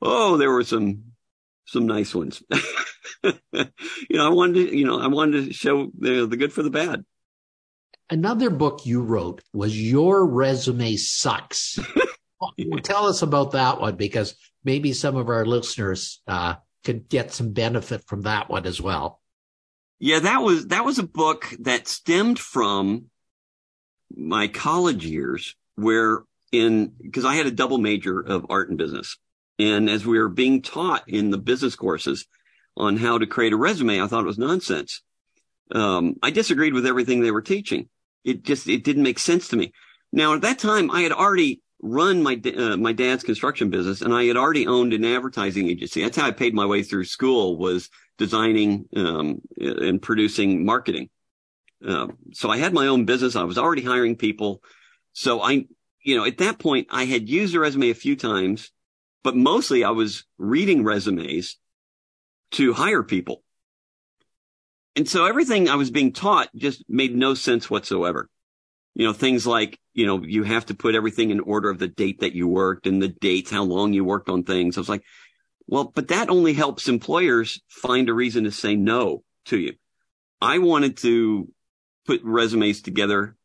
oh, 0.00 0.38
there 0.38 0.50
were 0.50 0.64
some 0.64 1.02
some 1.66 1.86
nice 1.86 2.14
ones. 2.14 2.42
you 3.22 3.34
know, 4.08 4.26
I 4.26 4.30
wanted 4.30 4.70
to, 4.70 4.74
you 4.74 4.86
know, 4.86 4.98
I 4.98 5.08
wanted 5.08 5.44
to 5.44 5.52
show 5.52 5.90
the, 5.98 6.26
the 6.26 6.38
good 6.38 6.54
for 6.54 6.62
the 6.62 6.70
bad. 6.70 7.04
Another 8.08 8.48
book 8.48 8.86
you 8.86 9.02
wrote 9.02 9.42
was 9.52 9.78
Your 9.78 10.24
Resume 10.24 10.96
Sucks. 10.96 11.78
yeah. 12.56 12.80
Tell 12.82 13.04
us 13.04 13.20
about 13.20 13.50
that 13.50 13.82
one 13.82 13.96
because 13.96 14.34
maybe 14.64 14.94
some 14.94 15.14
of 15.16 15.28
our 15.28 15.44
listeners 15.44 16.22
uh, 16.26 16.54
could 16.84 17.08
get 17.08 17.32
some 17.32 17.52
benefit 17.52 18.04
from 18.06 18.22
that 18.22 18.48
one 18.48 18.66
as 18.66 18.80
well. 18.80 19.20
Yeah, 19.98 20.20
that 20.20 20.42
was 20.42 20.68
that 20.68 20.84
was 20.84 20.98
a 20.98 21.04
book 21.04 21.52
that 21.60 21.88
stemmed 21.88 22.38
from 22.38 23.06
my 24.14 24.48
college 24.48 25.04
years 25.04 25.56
where 25.74 26.22
in 26.52 26.92
because 27.00 27.24
I 27.24 27.34
had 27.34 27.46
a 27.46 27.52
double 27.52 27.78
major 27.78 28.20
of 28.20 28.46
art 28.48 28.68
and 28.68 28.78
business. 28.78 29.16
And 29.58 29.90
as 29.90 30.06
we 30.06 30.18
were 30.18 30.28
being 30.28 30.62
taught 30.62 31.08
in 31.08 31.30
the 31.30 31.38
business 31.38 31.74
courses 31.74 32.26
on 32.76 32.96
how 32.96 33.18
to 33.18 33.26
create 33.26 33.52
a 33.52 33.56
resume, 33.56 34.00
I 34.00 34.06
thought 34.06 34.22
it 34.22 34.26
was 34.26 34.38
nonsense. 34.38 35.02
Um, 35.72 36.14
I 36.22 36.30
disagreed 36.30 36.74
with 36.74 36.86
everything 36.86 37.20
they 37.20 37.32
were 37.32 37.42
teaching. 37.42 37.88
It 38.24 38.44
just 38.44 38.68
it 38.68 38.84
didn't 38.84 39.02
make 39.02 39.18
sense 39.18 39.48
to 39.48 39.56
me. 39.56 39.72
Now 40.12 40.34
at 40.34 40.42
that 40.42 40.58
time, 40.58 40.90
I 40.90 41.02
had 41.02 41.12
already 41.12 41.60
run 41.80 42.22
my 42.22 42.40
uh, 42.56 42.76
my 42.76 42.92
dad's 42.92 43.22
construction 43.22 43.70
business, 43.70 44.00
and 44.00 44.12
I 44.12 44.24
had 44.24 44.36
already 44.36 44.66
owned 44.66 44.92
an 44.92 45.04
advertising 45.04 45.68
agency. 45.68 46.02
That's 46.02 46.16
how 46.16 46.26
I 46.26 46.32
paid 46.32 46.54
my 46.54 46.66
way 46.66 46.82
through 46.82 47.04
school 47.04 47.56
was 47.56 47.88
designing 48.16 48.86
um, 48.96 49.40
and 49.58 50.02
producing 50.02 50.64
marketing. 50.64 51.08
Uh, 51.86 52.08
so 52.32 52.50
I 52.50 52.58
had 52.58 52.74
my 52.74 52.88
own 52.88 53.04
business. 53.04 53.36
I 53.36 53.44
was 53.44 53.58
already 53.58 53.82
hiring 53.82 54.16
people. 54.16 54.62
So 55.12 55.40
I, 55.40 55.66
you 56.02 56.16
know, 56.16 56.24
at 56.24 56.38
that 56.38 56.58
point 56.58 56.88
I 56.90 57.04
had 57.04 57.28
used 57.28 57.54
a 57.54 57.60
resume 57.60 57.90
a 57.90 57.94
few 57.94 58.16
times, 58.16 58.72
but 59.22 59.36
mostly 59.36 59.84
I 59.84 59.90
was 59.90 60.24
reading 60.38 60.82
resumes 60.82 61.56
to 62.52 62.72
hire 62.72 63.02
people. 63.04 63.42
And 64.96 65.08
so 65.08 65.26
everything 65.26 65.68
I 65.68 65.76
was 65.76 65.92
being 65.92 66.12
taught 66.12 66.48
just 66.56 66.84
made 66.88 67.14
no 67.14 67.34
sense 67.34 67.70
whatsoever. 67.70 68.28
You 68.98 69.06
know, 69.06 69.12
things 69.12 69.46
like, 69.46 69.78
you 69.94 70.06
know, 70.06 70.22
you 70.22 70.42
have 70.42 70.66
to 70.66 70.74
put 70.74 70.96
everything 70.96 71.30
in 71.30 71.38
order 71.38 71.70
of 71.70 71.78
the 71.78 71.86
date 71.86 72.20
that 72.20 72.34
you 72.34 72.48
worked 72.48 72.88
and 72.88 73.00
the 73.00 73.08
dates, 73.08 73.48
how 73.50 73.62
long 73.62 73.92
you 73.92 74.04
worked 74.04 74.28
on 74.28 74.42
things. 74.42 74.76
I 74.76 74.80
was 74.80 74.88
like, 74.88 75.04
well, 75.68 75.84
but 75.94 76.08
that 76.08 76.30
only 76.30 76.52
helps 76.52 76.88
employers 76.88 77.62
find 77.68 78.08
a 78.08 78.12
reason 78.12 78.42
to 78.42 78.50
say 78.50 78.74
no 78.74 79.22
to 79.46 79.56
you. 79.56 79.74
I 80.40 80.58
wanted 80.58 80.96
to 80.98 81.48
put 82.06 82.24
resumes 82.24 82.82
together 82.82 83.36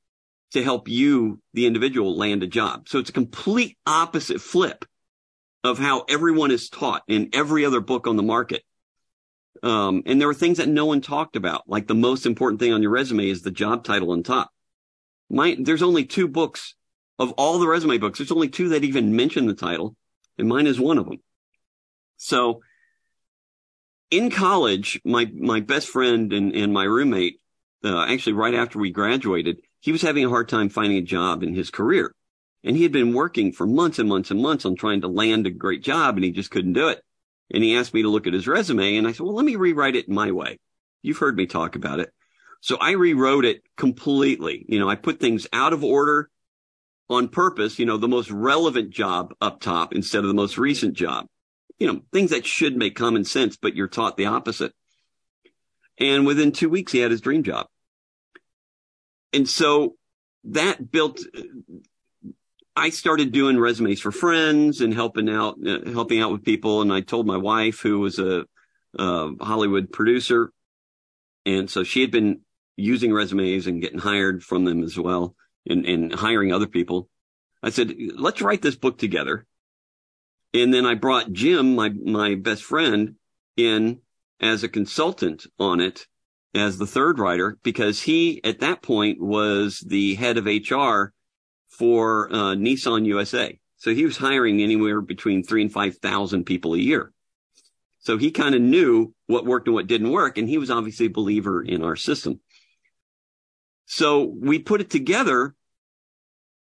to 0.53 0.63
help 0.63 0.87
you, 0.87 1.39
the 1.53 1.67
individual, 1.67 2.17
land 2.17 2.41
a 2.41 2.47
job. 2.47 2.89
So 2.89 2.97
it's 2.97 3.11
a 3.11 3.13
complete 3.13 3.77
opposite 3.85 4.41
flip 4.41 4.85
of 5.63 5.77
how 5.77 6.05
everyone 6.09 6.49
is 6.49 6.69
taught 6.69 7.03
in 7.07 7.29
every 7.33 7.63
other 7.63 7.79
book 7.79 8.07
on 8.07 8.15
the 8.15 8.23
market. 8.23 8.63
Um, 9.61 10.03
and 10.05 10.19
there 10.19 10.27
were 10.27 10.33
things 10.33 10.57
that 10.57 10.67
no 10.67 10.85
one 10.85 11.01
talked 11.01 11.35
about, 11.35 11.63
like 11.67 11.87
the 11.87 11.93
most 11.93 12.25
important 12.25 12.59
thing 12.59 12.73
on 12.73 12.81
your 12.81 12.91
resume 12.91 13.29
is 13.29 13.43
the 13.43 13.51
job 13.51 13.83
title 13.83 14.11
on 14.11 14.23
top. 14.23 14.49
Mine, 15.33 15.63
there's 15.63 15.81
only 15.81 16.05
two 16.05 16.27
books 16.27 16.75
of 17.17 17.31
all 17.33 17.57
the 17.57 17.67
resume 17.67 17.97
books. 17.97 18.19
There's 18.19 18.31
only 18.31 18.49
two 18.49 18.69
that 18.69 18.83
even 18.83 19.15
mention 19.15 19.47
the 19.47 19.55
title, 19.55 19.95
and 20.37 20.47
mine 20.47 20.67
is 20.67 20.79
one 20.79 20.99
of 20.99 21.05
them. 21.05 21.21
So 22.17 22.61
in 24.11 24.29
college, 24.29 25.01
my, 25.03 25.29
my 25.33 25.59
best 25.59 25.89
friend 25.89 26.31
and, 26.31 26.53
and 26.53 26.71
my 26.71 26.83
roommate, 26.83 27.39
uh, 27.83 28.05
actually 28.05 28.33
right 28.33 28.53
after 28.53 28.77
we 28.77 28.91
graduated, 28.91 29.57
he 29.79 29.91
was 29.91 30.03
having 30.03 30.23
a 30.23 30.29
hard 30.29 30.49
time 30.49 30.69
finding 30.69 30.99
a 30.99 31.01
job 31.01 31.41
in 31.41 31.55
his 31.55 31.71
career. 31.71 32.13
And 32.63 32.77
he 32.77 32.83
had 32.83 32.91
been 32.91 33.13
working 33.13 33.51
for 33.51 33.65
months 33.65 33.97
and 33.97 34.07
months 34.07 34.29
and 34.29 34.39
months 34.39 34.65
on 34.65 34.75
trying 34.75 35.01
to 35.01 35.07
land 35.07 35.47
a 35.47 35.51
great 35.51 35.83
job 35.83 36.15
and 36.15 36.23
he 36.23 36.31
just 36.31 36.51
couldn't 36.51 36.73
do 36.73 36.89
it. 36.89 37.01
And 37.51 37.63
he 37.63 37.75
asked 37.75 37.93
me 37.93 38.03
to 38.03 38.09
look 38.09 38.27
at 38.27 38.33
his 38.33 38.47
resume 38.47 38.97
and 38.97 39.07
I 39.07 39.11
said, 39.11 39.21
well, 39.21 39.35
let 39.35 39.45
me 39.45 39.55
rewrite 39.55 39.95
it 39.95 40.07
my 40.07 40.31
way. 40.31 40.59
You've 41.01 41.17
heard 41.17 41.35
me 41.35 41.47
talk 41.47 41.75
about 41.75 41.99
it. 41.99 42.13
So 42.63 42.77
I 42.77 42.91
rewrote 42.91 43.45
it 43.45 43.61
completely. 43.75 44.65
You 44.67 44.79
know, 44.79 44.89
I 44.89 44.95
put 44.95 45.19
things 45.19 45.47
out 45.51 45.73
of 45.73 45.83
order 45.83 46.29
on 47.09 47.27
purpose, 47.27 47.77
you 47.77 47.85
know, 47.85 47.97
the 47.97 48.07
most 48.07 48.31
relevant 48.31 48.89
job 48.91 49.33
up 49.41 49.59
top 49.59 49.93
instead 49.93 50.19
of 50.19 50.27
the 50.27 50.33
most 50.33 50.57
recent 50.57 50.93
job 50.93 51.27
you 51.79 51.91
know, 51.91 52.01
things 52.11 52.31
that 52.31 52.45
should 52.45 52.77
make 52.77 52.95
common 52.95 53.25
sense, 53.25 53.57
but 53.57 53.75
you're 53.75 53.87
taught 53.87 54.17
the 54.17 54.27
opposite. 54.27 54.73
And 55.99 56.25
within 56.25 56.51
two 56.51 56.69
weeks, 56.69 56.91
he 56.91 56.99
had 56.99 57.11
his 57.11 57.21
dream 57.21 57.43
job. 57.43 57.67
And 59.31 59.49
so 59.49 59.95
that 60.45 60.91
built, 60.91 61.19
I 62.75 62.89
started 62.89 63.31
doing 63.31 63.57
resumes 63.57 63.99
for 63.99 64.11
friends 64.11 64.81
and 64.81 64.93
helping 64.93 65.29
out, 65.29 65.57
uh, 65.65 65.91
helping 65.91 66.21
out 66.21 66.31
with 66.31 66.43
people. 66.43 66.81
And 66.81 66.93
I 66.93 67.01
told 67.01 67.27
my 67.27 67.37
wife, 67.37 67.79
who 67.81 67.99
was 67.99 68.19
a, 68.19 68.45
a 68.97 69.31
Hollywood 69.41 69.91
producer. 69.91 70.51
And 71.45 71.69
so 71.69 71.83
she 71.83 72.01
had 72.01 72.11
been 72.11 72.41
using 72.75 73.13
resumes 73.13 73.67
and 73.67 73.81
getting 73.81 73.99
hired 73.99 74.43
from 74.43 74.65
them 74.65 74.83
as 74.83 74.97
well 74.97 75.35
and, 75.67 75.85
and 75.85 76.13
hiring 76.13 76.51
other 76.51 76.67
people. 76.67 77.09
I 77.61 77.69
said, 77.69 77.93
let's 78.15 78.41
write 78.41 78.61
this 78.61 78.75
book 78.75 78.97
together 78.97 79.45
and 80.53 80.73
then 80.73 80.85
I 80.85 80.93
brought 80.95 81.33
Jim, 81.33 81.75
my, 81.75 81.89
my 81.89 82.35
best 82.35 82.63
friend 82.63 83.15
in 83.57 83.99
as 84.39 84.63
a 84.63 84.69
consultant 84.69 85.47
on 85.59 85.79
it 85.79 86.07
as 86.53 86.77
the 86.77 86.85
third 86.85 87.17
writer 87.17 87.57
because 87.63 88.01
he 88.01 88.43
at 88.43 88.59
that 88.59 88.83
point 88.83 89.19
was 89.19 89.79
the 89.79 90.15
head 90.15 90.37
of 90.37 90.45
HR 90.45 91.13
for 91.69 92.31
uh, 92.31 92.53
Nissan 92.53 93.05
USA. 93.05 93.59
So 93.77 93.93
he 93.93 94.05
was 94.05 94.17
hiring 94.17 94.61
anywhere 94.61 95.01
between 95.01 95.43
three 95.43 95.63
and 95.63 95.71
5,000 95.71 96.43
people 96.45 96.75
a 96.75 96.79
year. 96.79 97.11
So 97.99 98.17
he 98.17 98.31
kind 98.31 98.53
of 98.53 98.61
knew 98.61 99.13
what 99.27 99.45
worked 99.45 99.67
and 99.67 99.73
what 99.73 99.87
didn't 99.87 100.11
work. 100.11 100.37
And 100.37 100.47
he 100.47 100.57
was 100.57 100.69
obviously 100.69 101.07
a 101.07 101.09
believer 101.09 101.63
in 101.63 101.83
our 101.83 101.95
system. 101.95 102.41
So 103.85 104.23
we 104.23 104.59
put 104.59 104.81
it 104.81 104.89
together. 104.89 105.55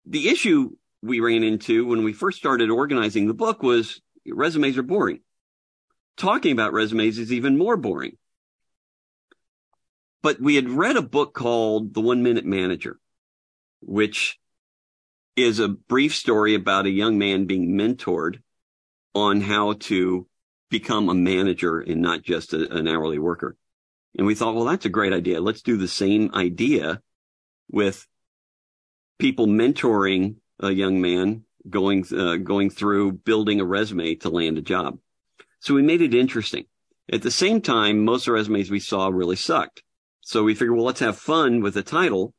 The 0.07 0.29
issue 0.29 0.71
we 1.03 1.21
ran 1.21 1.43
into 1.43 1.87
when 1.87 2.05
we 2.05 2.13
first 2.13 2.39
started 2.39 2.71
organizing 2.71 3.27
the 3.27 3.35
book 3.35 3.63
was 3.63 4.01
resumes 4.27 4.79
are 4.79 4.83
boring. 4.83 5.21
Talking 6.17 6.53
about 6.53 6.73
resumes 6.73 7.19
is 7.19 7.33
even 7.33 7.59
more 7.59 7.77
boring. 7.77 8.17
But 10.23 10.41
we 10.41 10.55
had 10.55 10.71
read 10.71 10.97
a 10.97 11.03
book 11.03 11.35
called 11.35 11.93
The 11.93 12.01
One 12.01 12.23
Minute 12.23 12.47
Manager, 12.47 12.99
which 13.81 14.39
is 15.37 15.59
a 15.59 15.69
brief 15.69 16.15
story 16.15 16.55
about 16.55 16.87
a 16.87 16.91
young 16.91 17.19
man 17.19 17.45
being 17.45 17.77
mentored 17.77 18.39
on 19.15 19.41
how 19.41 19.75
to 19.75 20.27
become 20.71 21.09
a 21.09 21.15
manager 21.15 21.81
and 21.81 22.01
not 22.01 22.23
just 22.23 22.53
a, 22.53 22.73
an 22.75 22.89
hourly 22.89 23.19
worker. 23.19 23.57
And 24.17 24.27
we 24.27 24.35
thought, 24.35 24.55
well, 24.55 24.65
that's 24.65 24.87
a 24.87 24.91
great 24.91 25.13
idea. 25.13 25.41
Let's 25.41 25.63
do 25.63 25.77
the 25.77 25.89
same 25.89 26.31
idea 26.35 27.01
with 27.71 28.07
people 29.19 29.47
mentoring 29.47 30.37
a 30.61 30.71
young 30.71 31.01
man 31.01 31.45
going 31.69 32.05
uh, 32.17 32.37
going 32.37 32.71
through 32.71 33.13
building 33.13 33.61
a 33.61 33.65
resume 33.65 34.15
to 34.17 34.29
land 34.29 34.59
a 34.59 34.63
job. 34.63 34.99
So 35.61 35.75
we 35.75 35.83
made 35.83 36.03
it 36.03 36.15
interesting. 36.15 36.67
At 37.13 37.23
the 37.23 37.31
same 37.31 37.61
time, 37.61 38.05
most 38.05 38.23
of 38.23 38.27
the 38.27 38.33
resumes 38.33 38.71
we 38.71 38.81
saw 38.81 39.09
really 39.09 39.37
sucked. 39.37 39.83
So 40.21 40.43
we 40.43 40.55
figured, 40.55 40.77
well, 40.77 40.87
let's 40.87 41.01
have 41.01 41.19
fun 41.19 41.61
with 41.61 41.77
a 41.77 41.83
title 41.83 42.35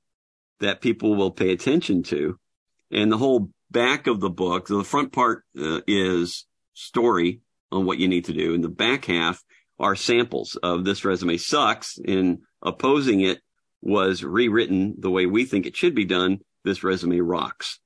that 0.59 0.81
people 0.81 1.15
will 1.15 1.31
pay 1.31 1.51
attention 1.51 2.03
to. 2.03 2.39
And 2.91 3.11
the 3.11 3.17
whole 3.17 3.49
back 3.69 4.07
of 4.07 4.21
the 4.21 4.29
book, 4.29 4.67
the 4.67 4.83
front 4.83 5.11
part 5.11 5.43
uh, 5.59 5.81
is 5.87 6.45
story 6.73 7.41
on 7.71 7.85
what 7.85 7.99
you 7.99 8.07
need 8.07 8.25
to 8.25 8.33
do. 8.33 8.53
And 8.53 8.63
the 8.63 8.69
back 8.69 9.05
half 9.05 9.43
are 9.79 9.95
samples 9.95 10.57
of 10.61 10.85
this 10.85 11.03
resume 11.03 11.37
sucks 11.37 11.97
and 11.97 12.39
opposing 12.61 13.21
it 13.21 13.39
was 13.81 14.23
rewritten 14.23 14.95
the 14.97 15.11
way 15.11 15.25
we 15.25 15.45
think 15.45 15.65
it 15.65 15.75
should 15.75 15.95
be 15.95 16.05
done. 16.05 16.39
This 16.63 16.83
resume 16.83 17.19
rocks. 17.19 17.79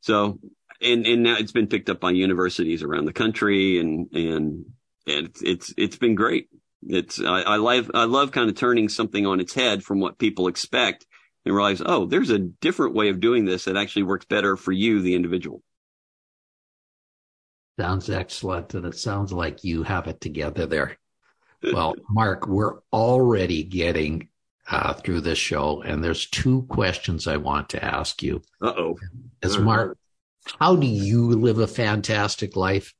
So, 0.00 0.38
and, 0.80 1.06
and 1.06 1.22
now 1.22 1.36
it's 1.38 1.52
been 1.52 1.66
picked 1.66 1.90
up 1.90 2.00
by 2.00 2.12
universities 2.12 2.82
around 2.82 3.04
the 3.04 3.12
country 3.12 3.78
and, 3.78 4.08
and, 4.12 4.64
and 5.06 5.36
it's, 5.42 5.74
it's 5.76 5.96
been 5.96 6.14
great. 6.14 6.48
It's, 6.82 7.20
I, 7.20 7.42
I 7.42 7.56
love, 7.56 7.90
I 7.92 8.04
love 8.04 8.32
kind 8.32 8.48
of 8.48 8.56
turning 8.56 8.88
something 8.88 9.26
on 9.26 9.40
its 9.40 9.52
head 9.52 9.82
from 9.82 10.00
what 10.00 10.18
people 10.18 10.48
expect 10.48 11.06
and 11.44 11.54
realize, 11.54 11.82
oh, 11.84 12.06
there's 12.06 12.30
a 12.30 12.38
different 12.38 12.94
way 12.94 13.08
of 13.08 13.20
doing 13.20 13.44
this 13.44 13.64
that 13.64 13.76
actually 13.76 14.04
works 14.04 14.26
better 14.26 14.56
for 14.56 14.72
you, 14.72 15.02
the 15.02 15.14
individual. 15.14 15.62
Sounds 17.78 18.10
excellent. 18.10 18.74
And 18.74 18.84
it 18.86 18.96
sounds 18.96 19.32
like 19.32 19.62
you 19.62 19.84
have 19.84 20.08
it 20.08 20.20
together 20.20 20.66
there. 20.66 20.98
Well, 21.62 21.94
Mark, 22.10 22.48
we're 22.48 22.78
already 22.92 23.62
getting 23.62 24.28
uh, 24.70 24.94
through 24.94 25.20
this 25.20 25.38
show, 25.38 25.82
and 25.82 26.02
there's 26.02 26.26
two 26.26 26.62
questions 26.62 27.26
I 27.26 27.36
want 27.36 27.70
to 27.70 27.84
ask 27.84 28.22
you. 28.22 28.42
Uh 28.60 28.74
oh. 28.76 28.96
As 29.42 29.58
Mark, 29.58 29.96
how 30.58 30.76
do 30.76 30.86
you 30.86 31.30
live 31.30 31.58
a 31.58 31.66
fantastic 31.66 32.56
life? 32.56 32.94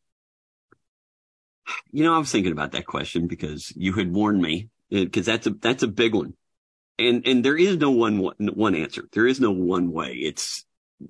You 1.90 2.04
know, 2.04 2.14
I 2.14 2.18
was 2.18 2.30
thinking 2.30 2.52
about 2.52 2.72
that 2.72 2.86
question 2.86 3.26
because 3.26 3.72
you 3.76 3.92
had 3.92 4.12
warned 4.12 4.40
me 4.40 4.70
because 4.90 5.28
uh, 5.28 5.32
that's 5.32 5.46
a 5.46 5.50
that's 5.50 5.82
a 5.82 5.88
big 5.88 6.14
one, 6.14 6.34
and 6.98 7.26
and 7.26 7.44
there 7.44 7.58
is 7.58 7.76
no 7.76 7.90
one 7.90 8.18
one 8.38 8.74
answer. 8.74 9.02
There 9.12 9.26
is 9.26 9.40
no 9.40 9.50
one 9.50 9.92
way. 9.92 10.14
It's 10.14 10.64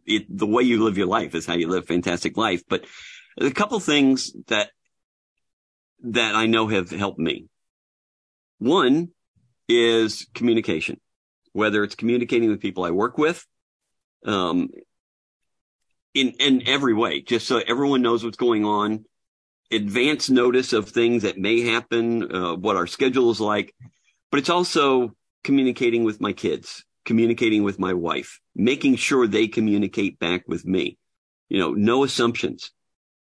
it 0.04 0.24
the 0.28 0.46
way 0.46 0.64
you 0.64 0.82
live 0.82 0.98
your 0.98 1.06
life 1.06 1.34
is 1.34 1.46
how 1.46 1.54
you 1.54 1.68
live 1.68 1.84
a 1.84 1.86
fantastic 1.86 2.36
life. 2.36 2.62
But 2.68 2.84
a 3.40 3.50
couple 3.50 3.80
things 3.80 4.32
that 4.48 4.70
that 6.04 6.34
I 6.34 6.46
know 6.46 6.68
have 6.68 6.90
helped 6.90 7.18
me. 7.18 7.46
One 8.58 9.08
is 9.68 10.26
communication, 10.34 11.00
whether 11.52 11.82
it's 11.82 11.94
communicating 11.94 12.50
with 12.50 12.60
people 12.60 12.84
I 12.84 12.90
work 12.90 13.18
with, 13.18 13.44
um, 14.24 14.68
in, 16.14 16.34
in 16.40 16.68
every 16.68 16.94
way, 16.94 17.20
just 17.20 17.46
so 17.46 17.60
everyone 17.66 18.02
knows 18.02 18.24
what's 18.24 18.36
going 18.36 18.64
on, 18.64 19.04
advance 19.70 20.30
notice 20.30 20.72
of 20.72 20.88
things 20.88 21.22
that 21.22 21.38
may 21.38 21.62
happen, 21.62 22.34
uh, 22.34 22.54
what 22.54 22.76
our 22.76 22.86
schedule 22.86 23.30
is 23.30 23.40
like, 23.40 23.74
but 24.30 24.38
it's 24.38 24.50
also 24.50 25.14
communicating 25.44 26.04
with 26.04 26.20
my 26.20 26.32
kids, 26.32 26.84
communicating 27.04 27.62
with 27.62 27.78
my 27.78 27.94
wife, 27.94 28.40
making 28.54 28.96
sure 28.96 29.26
they 29.26 29.48
communicate 29.48 30.18
back 30.18 30.44
with 30.46 30.64
me. 30.64 30.96
You 31.48 31.58
know, 31.58 31.72
no 31.72 32.04
assumptions. 32.04 32.70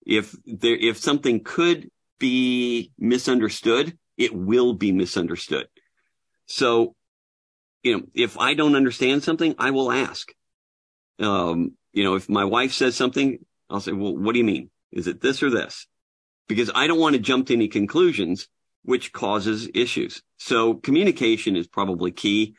If 0.10 0.36
there, 0.44 0.76
if 0.76 0.98
something 0.98 1.44
could 1.44 1.92
be 2.18 2.92
misunderstood, 2.98 3.96
it 4.18 4.34
will 4.34 4.74
be 4.74 4.92
misunderstood. 4.92 5.68
So, 6.48 6.96
you 7.84 7.96
know, 7.96 8.04
if 8.16 8.36
I 8.40 8.56
don't 8.56 8.76
understand 8.76 9.22
something, 9.22 9.54
I 9.60 9.70
will 9.70 9.92
ask. 9.92 10.34
Um, 11.20 11.78
you 11.94 12.04
know, 12.04 12.16
if 12.16 12.28
my 12.28 12.44
wife 12.44 12.74
says 12.74 12.96
something, 12.96 13.38
I'll 13.70 13.82
say, 13.82 13.92
well, 13.92 14.18
what 14.18 14.34
do 14.34 14.40
you 14.40 14.46
mean? 14.46 14.72
Is 14.92 15.06
it 15.06 15.22
this 15.22 15.44
or 15.44 15.52
this? 15.52 15.86
Because 16.48 16.72
I 16.74 16.88
don't 16.88 17.00
want 17.00 17.14
to 17.14 17.22
jump 17.22 17.46
to 17.48 17.54
any 17.54 17.68
conclusions, 17.68 18.48
which 18.82 19.14
causes 19.14 19.70
issues. 19.76 20.24
So 20.38 20.74
communication 20.74 21.56
is 21.56 21.68
probably 21.68 22.12
key. 22.12 22.56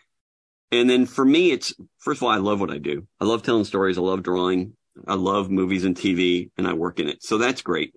And 0.70 0.88
then 0.88 1.04
for 1.04 1.24
me, 1.24 1.50
it's 1.50 1.74
first 1.98 2.20
of 2.20 2.22
all, 2.22 2.28
I 2.28 2.36
love 2.36 2.60
what 2.60 2.70
I 2.70 2.78
do. 2.78 3.08
I 3.20 3.24
love 3.24 3.42
telling 3.42 3.64
stories. 3.64 3.98
I 3.98 4.02
love 4.02 4.22
drawing. 4.22 4.76
I 5.06 5.14
love 5.14 5.50
movies 5.50 5.84
and 5.84 5.96
TV 5.96 6.50
and 6.56 6.66
I 6.66 6.72
work 6.72 7.00
in 7.00 7.08
it. 7.08 7.22
So 7.22 7.38
that's 7.38 7.62
great. 7.62 7.94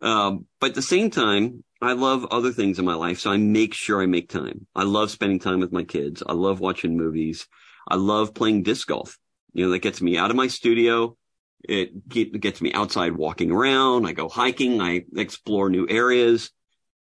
Um, 0.00 0.46
but 0.60 0.70
at 0.70 0.74
the 0.74 0.82
same 0.82 1.10
time, 1.10 1.64
I 1.80 1.92
love 1.92 2.26
other 2.26 2.52
things 2.52 2.78
in 2.78 2.84
my 2.84 2.94
life. 2.94 3.20
So 3.20 3.30
I 3.30 3.36
make 3.36 3.74
sure 3.74 4.02
I 4.02 4.06
make 4.06 4.28
time. 4.28 4.66
I 4.74 4.82
love 4.82 5.10
spending 5.10 5.38
time 5.38 5.60
with 5.60 5.72
my 5.72 5.84
kids. 5.84 6.22
I 6.26 6.32
love 6.32 6.60
watching 6.60 6.96
movies. 6.96 7.46
I 7.88 7.96
love 7.96 8.34
playing 8.34 8.62
disc 8.62 8.88
golf. 8.88 9.16
You 9.52 9.64
know, 9.64 9.70
that 9.72 9.80
gets 9.80 10.00
me 10.00 10.16
out 10.16 10.30
of 10.30 10.36
my 10.36 10.48
studio. 10.48 11.16
It 11.64 12.08
gets 12.08 12.60
me 12.60 12.72
outside 12.72 13.16
walking 13.16 13.50
around. 13.50 14.06
I 14.06 14.12
go 14.12 14.28
hiking. 14.28 14.80
I 14.80 15.04
explore 15.16 15.70
new 15.70 15.86
areas. 15.88 16.50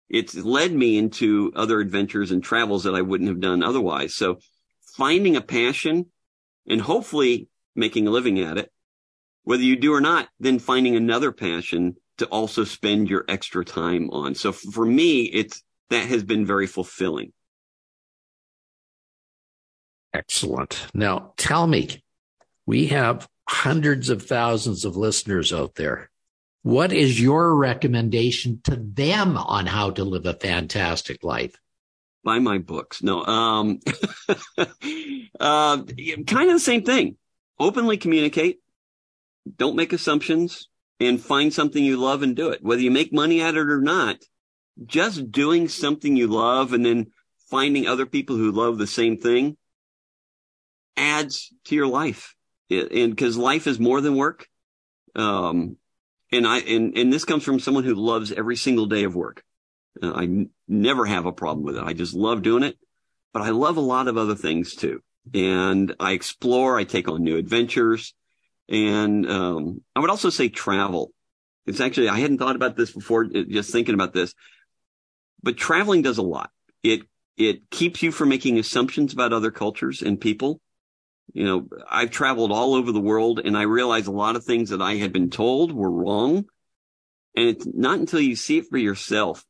It's 0.09 0.35
led 0.35 0.71
me 0.71 0.97
into 0.97 1.51
other 1.55 1.79
adventures 1.79 2.31
and 2.31 2.43
travels 2.43 2.85
that 2.85 2.95
I 2.95 3.01
wouldn't 3.01 3.29
have 3.29 3.41
done 3.41 3.61
otherwise. 3.61 4.15
So 4.15 4.39
finding 4.95 5.35
a 5.35 5.41
passion 5.41 6.07
and 6.67 6.81
hopefully 6.81 7.49
making 7.75 8.07
a 8.07 8.11
living 8.11 8.39
at 8.39 8.57
it, 8.57 8.71
whether 9.47 9.63
you 9.63 9.77
do 9.77 9.93
or 9.93 10.01
not, 10.01 10.27
then 10.41 10.60
finding 10.60 10.97
another 10.97 11.31
passion 11.31 11.95
to 12.17 12.25
also 12.25 12.65
spend 12.65 13.10
your 13.10 13.23
extra 13.29 13.63
time 13.63 14.10
on. 14.10 14.36
So 14.36 14.51
for 14.51 14.86
me, 14.86 15.21
it's 15.21 15.63
that 15.89 16.10
has 16.10 16.21
been 16.21 16.45
very 16.45 16.67
fulfilling. 16.67 17.31
Excellent. 20.13 20.88
Now 20.93 21.31
tell 21.38 21.65
me, 21.65 22.03
we 22.65 22.88
have 22.88 23.25
hundreds 23.47 24.10
of 24.10 24.23
thousands 24.23 24.83
of 24.83 24.97
listeners 24.97 25.53
out 25.53 25.75
there. 25.75 26.10
What 26.63 26.91
is 26.91 27.21
your 27.21 27.55
recommendation 27.55 28.60
to 28.65 28.75
them 28.75 29.38
on 29.38 29.65
how 29.65 29.91
to 29.91 30.03
live 30.03 30.25
a 30.25 30.33
fantastic 30.33 31.23
life? 31.23 31.55
Buy 32.25 32.39
my 32.39 32.57
books. 32.57 33.01
No, 33.01 33.23
um, 33.23 33.79
uh, 35.39 35.77
kind 35.77 36.49
of 36.49 36.55
the 36.55 36.60
same 36.60 36.83
thing. 36.83 37.15
Openly 37.57 37.95
communicate. 37.95 38.60
Don't 39.55 39.75
make 39.75 39.93
assumptions 39.93 40.67
and 40.99 41.21
find 41.21 41.53
something 41.53 41.83
you 41.83 41.97
love 41.97 42.23
and 42.23 42.36
do 42.36 42.49
it. 42.49 42.63
Whether 42.63 42.81
you 42.81 42.91
make 42.91 43.13
money 43.13 43.41
at 43.41 43.55
it 43.55 43.69
or 43.69 43.81
not, 43.81 44.17
just 44.86 45.31
doing 45.31 45.67
something 45.67 46.15
you 46.15 46.27
love 46.27 46.73
and 46.73 46.86
then 46.86 47.12
finding 47.49 47.88
other 47.88 48.05
people 48.05 48.36
who 48.36 48.51
love 48.51 48.77
the 48.77 48.88
same 48.88 49.17
thing 49.17 49.57
adds 50.95 51.53
to 51.65 51.75
your 51.75 51.88
life 51.88 52.36
and 52.69 53.12
because 53.12 53.38
life 53.38 53.67
is 53.67 53.79
more 53.79 54.01
than 54.01 54.15
work. 54.15 54.47
Um, 55.15 55.77
and 56.31 56.45
I, 56.45 56.60
and, 56.60 56.97
and 56.97 57.13
this 57.13 57.25
comes 57.25 57.43
from 57.43 57.60
someone 57.60 57.86
who 57.86 57.95
loves 57.95 58.31
every 58.31 58.55
single 58.55 58.88
day 58.88 59.03
of 59.03 59.15
work. 59.15 59.43
Uh, 60.01 60.12
I 60.12 60.23
n- 60.23 60.49
never 60.67 61.05
have 61.05 61.25
a 61.25 61.31
problem 61.31 61.65
with 61.65 61.77
it. 61.77 61.83
I 61.83 61.93
just 61.93 62.13
love 62.13 62.41
doing 62.41 62.63
it, 62.63 62.77
but 63.33 63.41
I 63.41 63.49
love 63.49 63.77
a 63.77 63.81
lot 63.81 64.07
of 64.07 64.17
other 64.17 64.36
things 64.36 64.75
too. 64.75 65.01
And 65.33 65.95
I 65.99 66.12
explore, 66.12 66.77
I 66.77 66.83
take 66.83 67.07
on 67.07 67.23
new 67.23 67.38
adventures 67.38 68.13
and, 68.69 69.30
um, 69.30 69.82
I 69.95 69.99
would 69.99 70.10
also 70.10 70.30
say 70.30 70.49
travel. 70.49 71.12
It's 71.65 71.80
actually, 71.80 72.10
I 72.10 72.19
hadn't 72.19 72.38
thought 72.38 72.56
about 72.56 72.77
this 72.77 72.91
before, 72.91 73.25
uh, 73.25 73.43
just 73.49 73.71
thinking 73.71 73.93
about 73.93 74.13
this, 74.13 74.34
but 75.43 75.58
traveling 75.58 76.01
does 76.01 76.17
a 76.17 76.23
lot. 76.23 76.51
It, 76.84 77.01
it 77.36 77.69
keeps 77.69 78.01
you 78.01 78.12
from 78.12 78.30
making 78.30 78.58
assumptions 78.58 79.13
about 79.13 79.34
other 79.34 79.51
cultures 79.51 80.01
and 80.01 80.19
people 80.19 80.62
you 81.34 81.45
know, 81.45 81.67
I've 81.89 82.12
traveled 82.12 82.51
all 82.51 82.73
over 82.73 82.91
the 82.91 82.99
world 82.99 83.41
and 83.43 83.58
I 83.58 83.63
realized 83.63 84.08
a 84.08 84.12
lot 84.12 84.36
of 84.36 84.43
things 84.43 84.69
that 84.69 84.82
I 84.82 84.95
had 84.95 85.12
been 85.12 85.30
told 85.30 85.71
were 85.71 85.91
wrong. 85.91 86.45
And 87.36 87.49
it's 87.49 87.67
not 87.67 87.99
until 87.99 88.21
you 88.21 88.36
see 88.36 88.60
it 88.60 88.67
for 88.69 88.77
yourself 88.77 89.45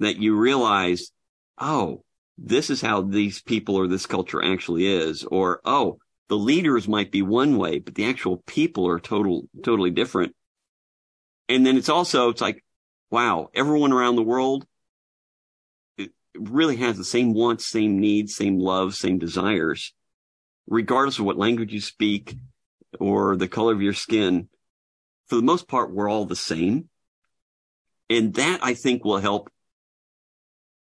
that 0.00 0.16
you 0.16 0.36
realize, 0.36 1.10
oh, 1.58 2.04
this 2.38 2.70
is 2.70 2.80
how 2.80 3.02
these 3.02 3.42
people 3.42 3.76
or 3.76 3.88
this 3.88 4.06
culture 4.06 4.42
actually 4.42 4.86
is. 4.86 5.24
Or, 5.24 5.60
oh, 5.64 5.98
the 6.28 6.36
leaders 6.36 6.88
might 6.88 7.10
be 7.10 7.22
one 7.22 7.56
way, 7.56 7.78
but 7.78 7.94
the 7.94 8.04
actual 8.04 8.38
people 8.46 8.86
are 8.88 9.00
total, 9.00 9.48
totally 9.62 9.90
different. 9.90 10.34
And 11.48 11.64
then 11.64 11.76
it's 11.76 11.88
also, 11.88 12.28
it's 12.28 12.40
like, 12.40 12.64
wow, 13.10 13.48
everyone 13.54 13.92
around 13.92 14.16
the 14.16 14.22
world 14.22 14.66
really 16.34 16.76
has 16.76 16.96
the 16.96 17.04
same 17.04 17.32
wants, 17.32 17.66
same 17.66 17.98
needs, 17.98 18.36
same 18.36 18.58
love, 18.58 18.94
same 18.94 19.18
desires 19.18 19.92
regardless 20.68 21.18
of 21.18 21.24
what 21.24 21.38
language 21.38 21.72
you 21.72 21.80
speak 21.80 22.36
or 23.00 23.36
the 23.36 23.48
color 23.48 23.72
of 23.72 23.82
your 23.82 23.92
skin, 23.92 24.48
for 25.26 25.36
the 25.36 25.42
most 25.42 25.68
part, 25.68 25.92
we're 25.92 26.08
all 26.08 26.26
the 26.26 26.36
same. 26.36 26.88
And 28.10 28.34
that 28.34 28.60
I 28.62 28.74
think 28.74 29.04
will 29.04 29.18
help 29.18 29.50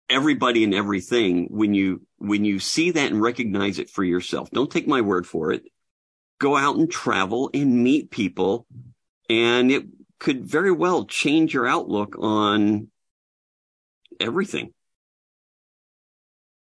everybody 0.10 0.64
and 0.64 0.74
everything 0.74 1.48
when 1.50 1.74
you, 1.74 2.02
when 2.22 2.46
you 2.46 2.60
see 2.60 2.92
that 2.92 3.12
and 3.12 3.22
recognize 3.22 3.80
it 3.80 3.90
for 3.90 4.04
yourself. 4.04 4.50
Don't 4.52 4.72
take 4.72 4.88
my 4.88 5.02
word 5.02 5.26
for 5.26 5.52
it. 5.52 5.64
Go 6.40 6.56
out 6.56 6.78
and 6.78 6.90
travel 6.90 7.50
and 7.54 7.84
meet 7.84 8.12
people 8.12 8.66
and 9.30 9.72
it 9.72 9.86
could 10.20 10.46
very 10.46 10.72
well 10.72 11.06
change 11.06 11.54
your 11.54 11.66
outlook 11.66 12.16
on 12.20 12.90
everything. 14.20 14.74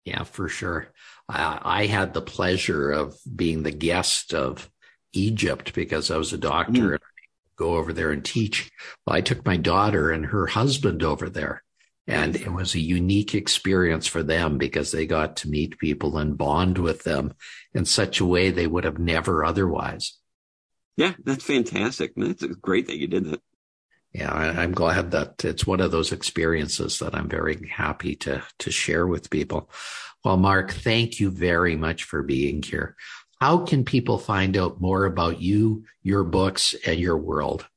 Yeah, 0.05 0.23
for 0.23 0.49
sure. 0.49 0.91
I 1.27 1.85
had 1.85 2.13
the 2.13 2.21
pleasure 2.21 2.91
of 2.91 3.15
being 3.33 3.63
the 3.63 3.71
guest 3.71 4.33
of 4.33 4.69
Egypt 5.13 5.73
because 5.73 6.11
I 6.11 6.17
was 6.17 6.33
a 6.33 6.37
doctor 6.37 6.81
mm. 6.81 6.93
and 6.93 6.95
I 6.95 7.25
go 7.55 7.75
over 7.75 7.93
there 7.93 8.11
and 8.11 8.25
teach. 8.25 8.71
Well, 9.05 9.15
I 9.15 9.21
took 9.21 9.45
my 9.45 9.57
daughter 9.57 10.11
and 10.11 10.25
her 10.27 10.47
husband 10.47 11.03
over 11.03 11.29
there. 11.29 11.63
And 12.07 12.35
it 12.35 12.51
was 12.51 12.73
a 12.73 12.79
unique 12.79 13.35
experience 13.35 14.07
for 14.07 14.23
them 14.23 14.57
because 14.57 14.91
they 14.91 15.05
got 15.05 15.37
to 15.37 15.49
meet 15.49 15.77
people 15.77 16.17
and 16.17 16.37
bond 16.37 16.79
with 16.79 17.03
them 17.03 17.33
in 17.73 17.85
such 17.85 18.19
a 18.19 18.25
way 18.25 18.49
they 18.49 18.65
would 18.65 18.83
have 18.83 18.97
never 18.97 19.45
otherwise. 19.45 20.17
Yeah, 20.97 21.13
that's 21.23 21.43
fantastic. 21.43 22.13
That's 22.15 22.43
great 22.43 22.87
that 22.87 22.97
you 22.97 23.07
did 23.07 23.25
that. 23.25 23.41
Yeah, 24.11 24.33
I'm 24.33 24.71
glad 24.71 25.11
that 25.11 25.45
it's 25.45 25.67
one 25.67 25.81
of 25.81 25.91
those 25.91 26.11
experiences 26.11 26.97
that 26.99 27.13
I'm 27.13 27.29
very 27.29 27.69
happy 27.69 28.15
to 28.17 28.43
to 28.59 28.71
share 28.71 29.05
with 29.05 29.29
people. 29.29 29.69
Well, 30.25 30.37
Mark, 30.37 30.71
thank 30.71 31.19
you 31.19 31.29
very 31.29 31.75
much 31.75 32.03
for 32.05 32.23
being 32.23 32.63
here. 32.63 32.95
How 33.39 33.59
can 33.65 33.85
people 33.85 34.17
find 34.17 34.57
out 34.57 34.81
more 34.81 35.05
about 35.05 35.39
you, 35.39 35.85
your 36.01 36.23
books, 36.23 36.75
and 36.85 36.99
your 36.99 37.17
world? 37.17 37.67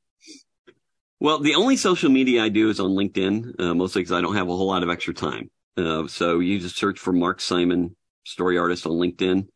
Well, 1.23 1.39
the 1.39 1.55
only 1.55 1.77
social 1.77 2.09
media 2.09 2.43
I 2.43 2.49
do 2.49 2.69
is 2.69 2.81
on 2.81 2.91
LinkedIn, 2.91 3.57
uh, 3.57 3.73
mostly 3.73 4.01
because 4.01 4.11
I 4.11 4.19
don't 4.19 4.35
have 4.35 4.49
a 4.49 4.57
whole 4.57 4.67
lot 4.67 4.83
of 4.83 4.89
extra 4.89 5.13
time. 5.13 5.49
Uh, 5.77 6.05
so 6.05 6.39
you 6.39 6.59
just 6.59 6.75
search 6.75 6.99
for 6.99 7.13
Mark 7.13 7.39
Simon, 7.39 7.95
story 8.25 8.57
artist 8.57 8.85
on 8.85 8.91
LinkedIn. 8.91 9.47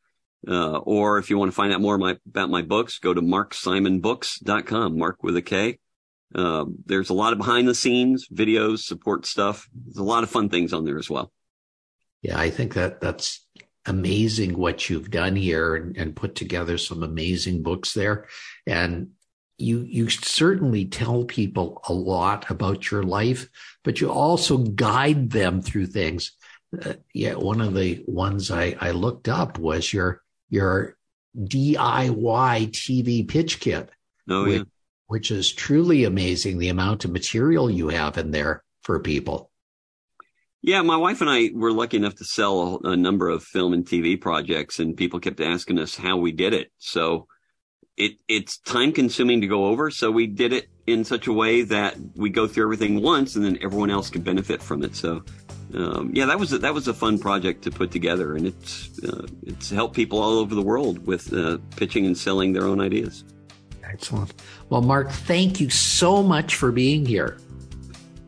Uh, 0.47 0.77
or 0.77 1.17
if 1.17 1.29
you 1.29 1.37
want 1.37 1.51
to 1.51 1.55
find 1.55 1.73
out 1.73 1.81
more 1.81 1.97
my, 1.97 2.15
about 2.25 2.49
my 2.49 2.61
books, 2.61 2.99
go 2.99 3.13
to 3.13 3.19
marksimonbooks.com, 3.19 4.97
Mark 4.97 5.23
with 5.23 5.35
a 5.35 5.41
K. 5.41 5.77
Uh, 6.33 6.63
there's 6.85 7.09
a 7.09 7.13
lot 7.13 7.33
of 7.33 7.37
behind 7.37 7.67
the 7.67 7.75
scenes 7.75 8.29
videos, 8.33 8.79
support 8.79 9.25
stuff. 9.25 9.67
There's 9.75 9.97
a 9.97 10.03
lot 10.03 10.23
of 10.23 10.29
fun 10.29 10.47
things 10.47 10.71
on 10.71 10.85
there 10.85 10.97
as 10.97 11.09
well. 11.09 11.33
Yeah, 12.21 12.39
I 12.39 12.49
think 12.49 12.75
that 12.75 13.01
that's 13.01 13.45
amazing 13.85 14.57
what 14.57 14.89
you've 14.89 15.11
done 15.11 15.35
here 15.35 15.75
and, 15.75 15.97
and 15.97 16.15
put 16.15 16.33
together 16.35 16.77
some 16.77 17.03
amazing 17.03 17.61
books 17.61 17.91
there. 17.91 18.27
And 18.65 19.09
you 19.57 19.81
you 19.81 20.09
certainly 20.09 20.85
tell 20.85 21.25
people 21.25 21.81
a 21.87 21.93
lot 21.93 22.49
about 22.49 22.91
your 22.91 23.03
life, 23.03 23.49
but 23.83 23.99
you 23.99 24.11
also 24.11 24.57
guide 24.57 25.31
them 25.31 25.61
through 25.61 25.87
things. 25.87 26.33
Uh, 26.79 26.93
yeah, 27.13 27.33
one 27.33 27.61
of 27.61 27.73
the 27.73 28.03
ones 28.07 28.51
I, 28.51 28.75
I 28.79 28.91
looked 28.91 29.27
up 29.27 29.57
was 29.57 29.91
your 29.91 30.21
your 30.49 30.97
DIY 31.37 32.69
TV 32.71 33.27
pitch 33.27 33.59
kit. 33.59 33.89
Oh, 34.29 34.43
which, 34.43 34.57
yeah. 34.57 34.63
which 35.07 35.31
is 35.31 35.51
truly 35.51 36.03
amazing 36.03 36.57
the 36.57 36.69
amount 36.69 37.05
of 37.05 37.11
material 37.11 37.71
you 37.71 37.89
have 37.89 38.17
in 38.17 38.31
there 38.31 38.63
for 38.81 38.99
people. 38.99 39.51
Yeah, 40.61 40.81
my 40.81 40.97
wife 40.97 41.21
and 41.21 41.29
I 41.29 41.51
were 41.53 41.71
lucky 41.71 41.97
enough 41.97 42.15
to 42.15 42.25
sell 42.25 42.81
a, 42.83 42.89
a, 42.89 42.97
number 42.97 43.29
of 43.29 43.43
film 43.43 43.73
and 43.73 43.85
TV 43.85 44.19
projects, 44.19 44.79
and 44.79 44.97
people 44.97 45.19
kept 45.19 45.39
asking 45.39 45.79
us 45.79 45.95
how 45.95 46.17
we 46.17 46.31
did 46.31 46.53
it. 46.53 46.71
So 46.77 47.27
it 47.97 48.13
it's 48.27 48.57
time 48.59 48.93
consuming 48.93 49.41
to 49.41 49.47
go 49.47 49.65
over. 49.65 49.91
So 49.91 50.11
we 50.11 50.27
did 50.27 50.53
it 50.53 50.69
in 50.85 51.03
such 51.03 51.27
a 51.27 51.33
way 51.33 51.63
that 51.63 51.97
we 52.15 52.29
go 52.29 52.47
through 52.47 52.63
everything 52.63 53.01
once, 53.01 53.35
and 53.35 53.43
then 53.43 53.57
everyone 53.61 53.89
else 53.89 54.09
can 54.09 54.21
benefit 54.21 54.61
from 54.61 54.83
it. 54.83 54.95
So 54.95 55.23
um, 55.73 56.11
yeah, 56.13 56.25
that 56.25 56.39
was 56.39 56.53
a, 56.53 56.59
that 56.59 56.73
was 56.73 56.87
a 56.87 56.93
fun 56.93 57.19
project 57.19 57.63
to 57.63 57.71
put 57.71 57.91
together, 57.91 58.35
and 58.35 58.47
it's 58.47 59.03
uh, 59.03 59.25
it's 59.43 59.69
helped 59.69 59.95
people 59.95 60.19
all 60.21 60.39
over 60.39 60.55
the 60.55 60.61
world 60.61 61.05
with 61.05 61.33
uh, 61.33 61.57
pitching 61.75 62.05
and 62.05 62.17
selling 62.17 62.53
their 62.53 62.63
own 62.63 62.79
ideas. 62.79 63.25
Excellent. 63.83 64.33
Well, 64.69 64.81
Mark, 64.81 65.11
thank 65.11 65.59
you 65.59 65.69
so 65.69 66.21
much 66.21 66.55
for 66.55 66.71
being 66.71 67.05
here. 67.05 67.39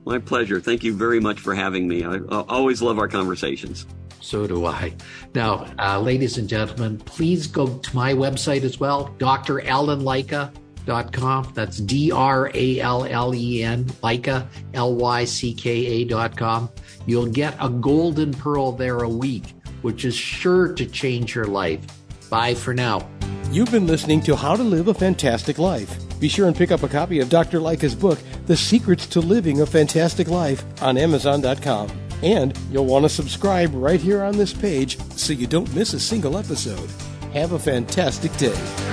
My 0.05 0.17
pleasure. 0.17 0.59
Thank 0.59 0.83
you 0.83 0.93
very 0.93 1.19
much 1.19 1.39
for 1.39 1.53
having 1.53 1.87
me. 1.87 2.03
I, 2.03 2.15
I 2.15 2.43
always 2.47 2.81
love 2.81 2.97
our 2.97 3.07
conversations. 3.07 3.85
So 4.21 4.47
do 4.47 4.65
I. 4.65 4.93
Now, 5.33 5.65
uh, 5.79 5.99
ladies 5.99 6.37
and 6.37 6.47
gentlemen, 6.49 6.97
please 6.99 7.47
go 7.47 7.77
to 7.77 7.95
my 7.95 8.13
website 8.13 8.63
as 8.63 8.79
well, 8.79 9.15
drallenlycka.com. 9.19 11.51
That's 11.53 11.77
D 11.77 12.11
R 12.11 12.51
A 12.53 12.79
L 12.79 13.05
L 13.05 13.35
E 13.35 13.63
N, 13.63 13.85
Lycka, 13.85 14.47
L 14.73 14.95
Y 14.95 15.25
C 15.25 15.53
K 15.53 16.03
A.com. 16.03 16.69
You'll 17.05 17.27
get 17.27 17.55
a 17.59 17.69
golden 17.69 18.33
pearl 18.33 18.71
there 18.71 18.99
a 18.99 19.09
week 19.09 19.53
which 19.81 20.05
is 20.05 20.15
sure 20.15 20.73
to 20.73 20.85
change 20.85 21.35
your 21.35 21.45
life. 21.45 21.79
Bye 22.29 22.55
for 22.55 22.73
now. 22.73 23.07
You've 23.51 23.71
been 23.71 23.87
listening 23.87 24.21
to 24.21 24.35
How 24.35 24.55
to 24.55 24.63
Live 24.63 24.87
a 24.87 24.93
Fantastic 24.93 25.57
Life. 25.57 25.97
Be 26.19 26.27
sure 26.27 26.47
and 26.47 26.55
pick 26.55 26.71
up 26.71 26.83
a 26.83 26.89
copy 26.89 27.19
of 27.19 27.29
Dr. 27.29 27.59
Lycka's 27.59 27.95
book, 27.95 28.19
The 28.45 28.57
Secrets 28.57 29.07
to 29.07 29.21
Living 29.21 29.61
a 29.61 29.65
Fantastic 29.65 30.27
Life, 30.27 30.63
on 30.81 30.97
Amazon.com. 30.97 32.08
And 32.21 32.57
you'll 32.71 32.85
want 32.85 33.05
to 33.05 33.09
subscribe 33.09 33.73
right 33.73 33.99
here 33.99 34.23
on 34.23 34.37
this 34.37 34.53
page 34.53 34.97
so 35.11 35.33
you 35.33 35.47
don't 35.47 35.73
miss 35.73 35.93
a 35.93 35.99
single 35.99 36.37
episode. 36.37 36.89
Have 37.33 37.53
a 37.53 37.59
fantastic 37.59 38.35
day. 38.37 38.88